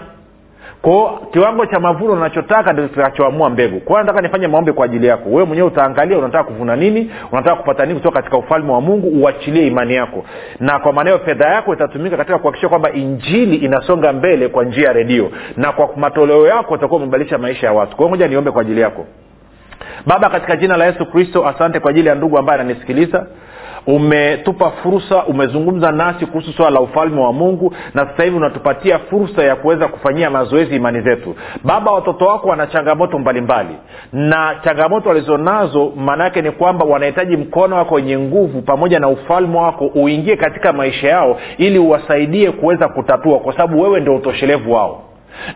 kwao 0.82 1.26
kiwango 1.32 1.66
cha 1.66 1.80
mavuno 1.80 2.12
unachotaka 2.12 2.72
ndio 2.72 2.88
kitakachoamua 2.88 3.50
mbegu. 3.50 3.80
Kwao 3.80 4.00
nataka 4.02 4.20
nifanye 4.20 4.48
maombi 4.48 4.72
kwa 4.72 4.84
ajili 4.84 5.06
yako. 5.06 5.28
Wewe 5.28 5.44
mwenyewe 5.44 5.68
utaangalia 5.68 6.18
unataka 6.18 6.44
kuvuna 6.44 6.76
nini 6.76 7.10
unataka 7.32 7.56
kupata 7.56 7.86
nini 7.86 7.98
kutoka 7.98 8.16
katika 8.18 8.36
ufalme 8.38 8.72
wa 8.72 8.80
mungu 8.80 9.22
uachilie 9.22 9.66
imani 9.66 9.94
yako. 9.94 10.24
Na 10.60 10.78
kwa 10.78 10.92
maneo 10.92 11.18
fedha 11.18 11.48
yako 11.48 11.74
itatumika 11.74 12.16
katika 12.16 12.38
kuhakikisha 12.38 12.68
kwamba 12.68 12.92
injili 12.92 13.56
inasonga 13.56 14.12
mbele 14.12 14.48
kwa 14.48 14.64
njia 14.64 14.86
ya 14.86 14.92
redio. 14.92 15.30
Na 15.56 15.72
kwa 15.72 15.90
matoleo 15.96 16.46
yako 16.46 16.74
utakuwa 16.74 17.00
umebadilisha 17.00 17.38
maisha 17.38 17.66
ya 17.66 17.72
watu. 17.72 17.96
Kwa 17.96 18.04
hiyo 18.06 18.08
moja 18.08 18.28
niombe 18.28 18.50
kwa 18.50 18.62
ajili 18.62 18.80
yako. 18.80 19.06
Baba 20.06 20.30
katika 20.30 20.56
jina 20.56 20.76
la 20.76 20.84
yesu 20.86 21.06
kristo 21.06 21.48
asante 21.48 21.80
kwa 21.80 21.90
ajili 21.90 22.08
ya 22.08 22.14
ndugu 22.14 22.38
ambaye 22.38 22.60
ananisikiliza 22.60 23.26
umetupa 23.86 24.70
fursa 24.70 25.24
umezungumza 25.24 25.92
nasi 25.92 26.26
kuhusu 26.26 26.52
swala 26.52 26.70
la 26.70 26.80
ufalme 26.80 27.20
wa 27.20 27.32
mungu 27.32 27.74
na 27.94 28.06
sasa 28.06 28.22
hivi 28.24 28.36
unatupatia 28.36 28.98
fursa 28.98 29.42
ya 29.44 29.56
kuweza 29.56 29.88
kufanyia 29.88 30.30
mazoezi 30.30 30.76
imani 30.76 31.00
zetu. 31.00 31.34
Baba 31.64 31.90
watoto 31.92 32.24
wako 32.26 32.48
wana 32.48 32.66
changamoto 32.66 33.18
mbalimbali 33.18 33.76
na 34.12 34.54
changamoto 34.64 35.08
walizonazo 35.08 35.92
maana 35.96 36.24
yake 36.24 36.42
ni 36.42 36.50
kwamba 36.50 36.84
wanahitaji 36.84 37.36
mkono 37.36 37.76
wako 37.76 37.94
wenye 37.94 38.18
nguvu 38.18 38.62
pamoja 38.62 39.00
na 39.00 39.08
ufalme 39.08 39.58
wako 39.58 39.86
uingie 39.86 40.36
katika 40.36 40.72
maisha 40.72 41.08
yao 41.08 41.36
ili 41.58 41.78
uwasaidie 41.78 42.50
kuweza 42.50 42.88
kutatua 42.88 43.38
kwa 43.38 43.52
sababu 43.52 43.80
wewe 43.82 44.00
ndio 44.00 44.14
utoshelevu 44.16 44.72
wao 44.72 45.02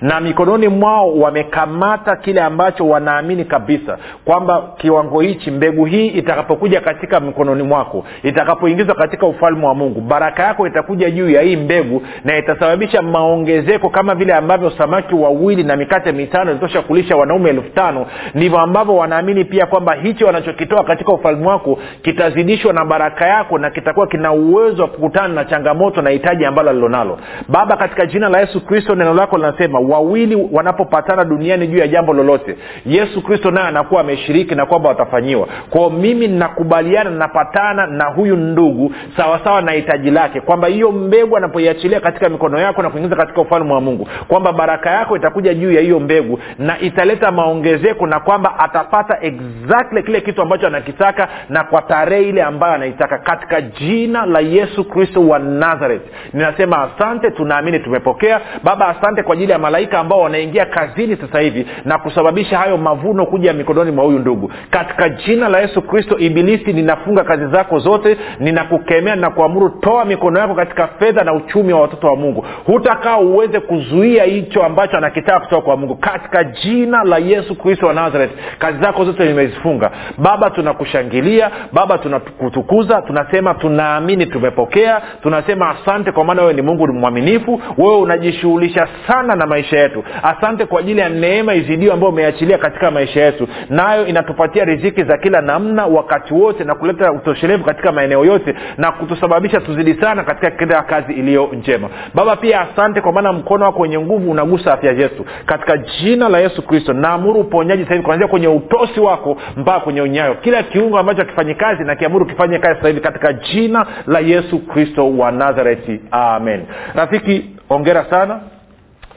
na 0.00 0.20
mikononi 0.20 0.68
mwao 0.68 1.18
wamekamata 1.18 2.16
kile 2.16 2.42
ambacho 2.42 2.88
wanaamini 2.88 3.44
kabisa 3.44 3.98
kwamba 4.24 4.62
kiwango 4.76 5.20
hichi 5.20 5.50
mbegu 5.50 5.84
hii 5.84 6.06
itakapokuja 6.06 6.80
katika 6.80 7.20
mikononi 7.20 7.62
mwako 7.62 8.04
itakapoingizwa 8.22 8.94
katika 8.94 9.26
ufalme 9.26 9.66
wa 9.66 9.74
mungu 9.74 10.00
baraka 10.00 10.42
yako 10.42 10.66
itakuja 10.66 11.10
juu 11.10 11.30
ya 11.30 11.42
hii 11.42 11.56
mbegu 11.56 12.02
na 12.24 12.36
itasababisha 12.38 13.02
maongezeko 13.02 13.88
kama 13.88 14.14
vile 14.14 14.34
ambavyo 14.34 14.70
samaki 14.70 15.14
wawili 15.14 15.62
na 15.64 15.76
mikate 15.76 16.12
mitano 16.12 16.50
ilitosha 16.50 16.82
kulisha 16.82 17.16
wanaume 17.16 17.50
elfu 17.50 17.70
tano. 17.70 18.06
Ndivyo 18.34 18.58
ambavyo 18.58 18.96
wanaamini 18.96 19.44
pia 19.44 19.66
kwamba 19.66 19.94
hicho 19.94 20.26
wanachokitoa 20.26 20.84
katika 20.84 21.12
ufalme 21.12 21.46
wako 21.46 21.78
kitazidishwa 22.02 22.72
na 22.72 22.84
baraka 22.84 23.26
yako 23.26 23.58
na 23.58 23.70
kitakuwa 23.70 24.06
kina 24.06 24.32
uwezo 24.32 24.82
wa 24.82 24.88
kukutana 24.88 25.28
na 25.34 25.44
changamoto 25.44 26.02
na 26.02 26.10
hitaji 26.10 26.44
ambalo 26.44 26.70
alilonalo 26.70 27.18
baba 27.48 27.76
katika 27.76 28.06
jina 28.06 28.28
la 28.28 28.40
yesu 28.40 28.66
kristo 28.66 28.94
neno 28.94 29.14
lako 29.14 29.36
linasema 29.36 29.65
anasema 29.66 29.94
wawili 29.96 30.48
wanapopatana 30.52 31.24
duniani 31.24 31.66
juu 31.66 31.78
ya 31.78 31.88
jambo 31.88 32.12
lolote 32.12 32.56
yesu 32.86 33.22
kristo 33.22 33.50
naye 33.50 33.66
anakuwa 33.68 34.00
ameshiriki 34.00 34.54
na 34.54 34.66
kwamba 34.66 34.88
watafanyiwa. 34.88 35.48
Kwao 35.70 35.90
mimi 35.90 36.28
nakubaliana 36.28 37.10
napatana 37.10 37.86
na 37.86 38.04
huyu 38.04 38.36
ndugu 38.36 38.92
sawasawa 39.16 39.62
na 39.62 39.72
hitaji 39.72 40.10
lake 40.10 40.40
kwamba 40.40 40.68
hiyo 40.68 40.92
mbegu 40.92 41.36
anapoiachilia 41.36 42.00
katika 42.00 42.28
mikono 42.28 42.58
yako 42.58 42.82
na 42.82 42.90
kuingiza 42.90 43.16
katika 43.16 43.40
ufalme 43.40 43.72
wa 43.74 43.80
mungu 43.80 44.08
kwamba 44.28 44.52
baraka 44.52 44.90
yako 44.90 45.16
itakuja 45.16 45.54
juu 45.54 45.72
ya 45.72 45.80
hiyo 45.80 46.00
mbegu 46.00 46.38
na 46.58 46.80
italeta 46.80 47.32
maongezeko 47.32 48.06
na 48.06 48.20
kwamba 48.20 48.58
atapata 48.58 49.18
exactly 49.20 50.02
kile 50.02 50.20
kitu 50.20 50.42
ambacho 50.42 50.66
anakitaka 50.66 51.28
na 51.48 51.64
kwa 51.64 51.82
tarehe 51.82 52.28
ile 52.28 52.42
ambayo 52.42 52.74
anaitaka 52.74 53.18
katika 53.18 53.60
jina 53.60 54.26
la 54.26 54.40
yesu 54.40 54.84
kristo 54.84 55.28
wa 55.28 55.38
nazareth. 55.38 56.02
Ninasema 56.32 56.82
asante 56.82 57.30
tunaamini 57.30 57.78
tumepokea. 57.78 58.40
Baba 58.64 58.88
asante 58.88 59.22
kwa 59.22 59.34
ajili 59.34 59.52
ya 59.56 59.62
malaika 59.62 59.98
ambao 59.98 60.20
wanaingia 60.20 60.66
kazini 60.66 61.16
sasa 61.16 61.40
hivi 61.40 61.66
na 61.84 61.98
kusababisha 61.98 62.58
hayo 62.58 62.76
mavuno 62.76 63.26
kuja 63.26 63.52
mikononi 63.52 63.90
mwa 63.90 64.04
huyu 64.04 64.18
ndugu. 64.18 64.52
Katika 64.70 65.08
jina 65.08 65.48
la 65.48 65.60
yesu 65.60 65.82
kristo 65.82 66.18
ibilisi 66.18 66.72
ninafunga 66.72 67.24
kazi 67.24 67.46
zako 67.46 67.78
zote 67.78 68.16
ninakukemea 68.40 69.16
na 69.16 69.30
kuamuru 69.30 69.68
toa 69.68 70.04
mikono 70.04 70.40
yako 70.40 70.54
katika 70.54 70.86
fedha 70.86 71.24
na 71.24 71.32
uchumi 71.34 71.72
wa 71.72 71.80
watoto 71.80 72.06
wa 72.06 72.16
mungu. 72.16 72.44
Hutakaa 72.66 73.18
uweze 73.18 73.60
kuzuia 73.60 74.24
hicho 74.24 74.62
ambacho 74.64 74.96
anakitaka 74.96 75.40
kutoka 75.40 75.62
kwa 75.62 75.76
mungu. 75.76 75.94
Katika 75.96 76.44
jina 76.44 77.04
la 77.04 77.18
yesu 77.18 77.54
kristo 77.58 77.86
wa 77.86 77.94
nazareth 77.94 78.30
kazi 78.58 78.78
zako 78.82 79.04
zote 79.04 79.24
nimezifunga. 79.24 79.90
Baba 80.18 80.50
tunakushangilia. 80.50 81.50
Baba 81.72 81.98
tunakutukuza. 81.98 83.02
Tunasema 83.02 83.54
tunaamini 83.54 84.26
tumepokea. 84.26 85.00
Tunasema 85.22 85.70
asante 85.70 86.12
kwa 86.12 86.24
maana 86.24 86.42
wewe 86.42 86.54
ni 86.54 86.62
mungu 86.62 86.86
ni 86.86 86.98
mwaminifu. 86.98 87.60
Wewe 87.78 87.96
unajishughulisha 87.96 88.88
sana 89.06 89.34
na 89.34 89.45
maisha 89.46 89.78
yetu. 89.78 90.04
Asante 90.22 90.66
kwa 90.66 90.80
ajili 90.80 91.00
ya 91.00 91.08
neema 91.08 91.54
izidio 91.54 91.92
ambayo 91.92 92.12
umeachilia 92.12 92.58
katika 92.58 92.90
maisha 92.90 93.22
yetu. 93.24 93.48
Nayo 93.70 94.06
inatupatia 94.06 94.64
riziki 94.64 95.02
za 95.04 95.18
kila 95.18 95.40
namna 95.40 95.86
wakati 95.86 96.34
wote 96.34 96.64
na 96.64 96.74
kuleta 96.74 97.12
utoshelevu 97.12 97.64
katika 97.64 97.92
maeneo 97.92 98.24
yote 98.24 98.54
na 98.76 98.92
kutusababisha 98.92 99.60
tuzidi 99.60 99.94
sana 99.94 100.24
katika 100.24 100.50
kila 100.50 100.82
kazi 100.82 101.12
iliyo 101.12 101.50
njema. 101.52 101.88
Baba 102.14 102.36
pia 102.36 102.60
asante 102.60 103.00
kwa 103.00 103.12
maana 103.12 103.32
mkono 103.32 103.64
wako 103.64 103.82
wenye 103.82 103.98
nguvu 103.98 104.30
unagusa 104.30 104.72
afya 104.72 104.94
zetu. 104.94 105.24
Katika 105.46 105.76
jina 105.78 106.28
la 106.28 106.38
yesu 106.38 106.62
kristo 106.62 106.92
naamuru 106.92 107.40
uponyaji 107.40 107.84
sahivi 107.84 108.04
kuanzia 108.04 108.28
kwenye 108.28 108.48
utosi 108.48 109.00
wako 109.00 109.36
mpaka 109.56 109.80
kwenye 109.80 110.02
unyayo. 110.02 110.34
Kila 110.34 110.62
kiungo 110.62 110.98
ambacho 110.98 111.22
akifanyi 111.22 111.54
kazi 111.54 111.84
na 111.84 111.96
kiamuru 111.96 112.26
kifanye 112.26 112.58
kazi 112.58 112.74
sasa 112.76 112.88
hivi 112.88 113.00
katika 113.00 113.32
jina 113.32 113.86
la 114.06 114.18
yesu 114.20 114.58
kristo 114.58 115.16
wa 115.16 115.32
nazareti. 115.32 116.00
Amen. 116.10 116.62
Rafiki 116.94 117.50
ongera 117.70 118.04
sana 118.10 118.40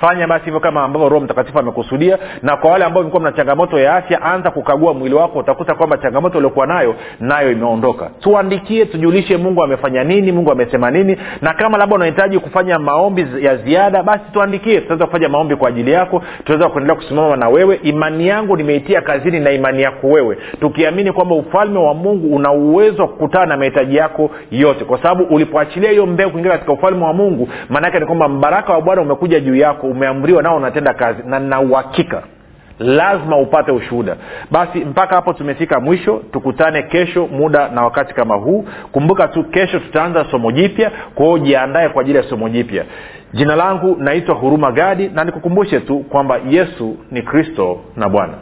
fanya 0.02 0.28
basi 0.28 0.46
hivyo 0.46 0.60
kama 0.60 0.84
ambavyo 0.84 1.10
roho 1.10 1.26
mtakatifu 1.26 1.60
amekusudia 1.60 2.18
na 2.44 2.58
kwa 2.58 2.72
wale 2.72 2.86
ambao 2.86 3.04
mlikuwa 3.04 3.22
mna 3.22 3.32
changamoto 3.32 3.80
ya 3.80 3.96
afya 3.96 4.22
anza 4.22 4.52
kukagua 4.52 4.94
mwili 4.94 5.16
wako 5.16 5.40
utakuta 5.40 5.76
kwamba 5.76 5.98
changamoto 5.98 6.38
uliokuwa 6.38 6.68
nayo 6.68 6.96
nayo 7.20 7.52
imeondoka. 7.52 8.10
Tuandikie 8.20 8.86
tujulishe 8.86 9.38
mungu 9.38 9.64
amefanya 9.64 10.04
nini 10.04 10.32
mungu 10.32 10.52
amesema 10.52 10.92
nini 10.92 11.18
na 11.42 11.54
kama 11.54 11.78
labda 11.78 11.96
unahitaji 11.96 12.40
kufanya 12.40 12.80
maombi 12.80 13.28
ya 13.42 13.56
ziada 13.56 14.04
basi 14.04 14.24
tuandikie. 14.34 14.82
Tutaweza 14.82 15.06
kufanya 15.06 15.30
maombi 15.30 15.56
kwa 15.56 15.70
ajili 15.70 15.92
yako 15.92 16.24
tutaweza 16.38 16.70
kuendelea 16.70 16.96
kusimama 16.96 17.36
na 17.36 17.50
wewe. 17.50 17.80
Imani 17.84 18.28
yangu 18.28 18.58
nimeitia 18.58 19.02
kazini 19.02 19.40
na 19.40 19.52
imani 19.52 19.82
yako 19.82 20.08
wewe. 20.08 20.38
Tukiamini 20.62 21.12
kwamba 21.12 21.36
ufalme 21.36 21.80
wa 21.80 21.94
mungu 21.94 22.36
una 22.36 22.52
uwezo 22.52 23.02
wa 23.02 23.08
kukutana 23.08 23.46
na 23.46 23.58
mahitaji 23.58 23.96
yako 23.96 24.30
yote. 24.52 24.86
Kwa 24.86 24.98
sababu 24.98 25.24
ulipoachilia 25.24 25.92
hiyo 25.92 26.06
mbegu 26.06 26.32
kuingia 26.32 26.52
katika 26.52 26.74
ufalme 26.74 27.06
wa 27.06 27.14
mungu 27.14 27.50
maanaake 27.70 28.00
ni 28.00 28.06
kwamba 28.06 28.28
mbaraka 28.30 28.74
wa 28.74 28.82
bwana 28.82 29.02
umekuja 29.02 29.40
juu 29.40 29.56
yako 29.56 29.88
umeamriwa 29.90 30.44
nao 30.44 30.58
unatenda 30.58 30.94
kazi 30.94 31.24
na 31.26 31.40
na 31.40 31.60
uhakika 31.62 32.24
lazima 32.80 33.38
upate 33.38 33.72
ushuhuda. 33.72 34.16
Basi 34.52 34.80
mpaka 34.80 35.16
hapo 35.16 35.34
tumefika 35.34 35.80
mwisho 35.80 36.22
tukutane 36.32 36.84
kesho 36.84 37.28
muda 37.28 37.68
na 37.70 37.84
wakati 37.84 38.14
kama 38.14 38.36
huu. 38.36 38.66
Kumbuka 38.92 39.28
tu 39.28 39.44
kesho 39.44 39.80
tutaanza 39.80 40.26
somo 40.32 40.52
jipya 40.52 40.92
kwao 41.16 41.40
jiandae 41.40 41.90
kwa 41.90 42.02
ajili 42.02 42.18
ya 42.18 42.24
somo 42.24 42.50
jipya. 42.50 42.86
Jina 43.34 43.56
langu 43.56 43.96
naitwa 44.00 44.36
huruma 44.36 44.72
gadi 44.72 45.10
na 45.10 45.24
nikukumbushe 45.24 45.80
tu 45.80 46.00
kwamba 46.00 46.40
yesu 46.50 46.98
ni 47.12 47.22
kristo 47.22 47.80
na 47.96 48.10
bwana 48.10 48.34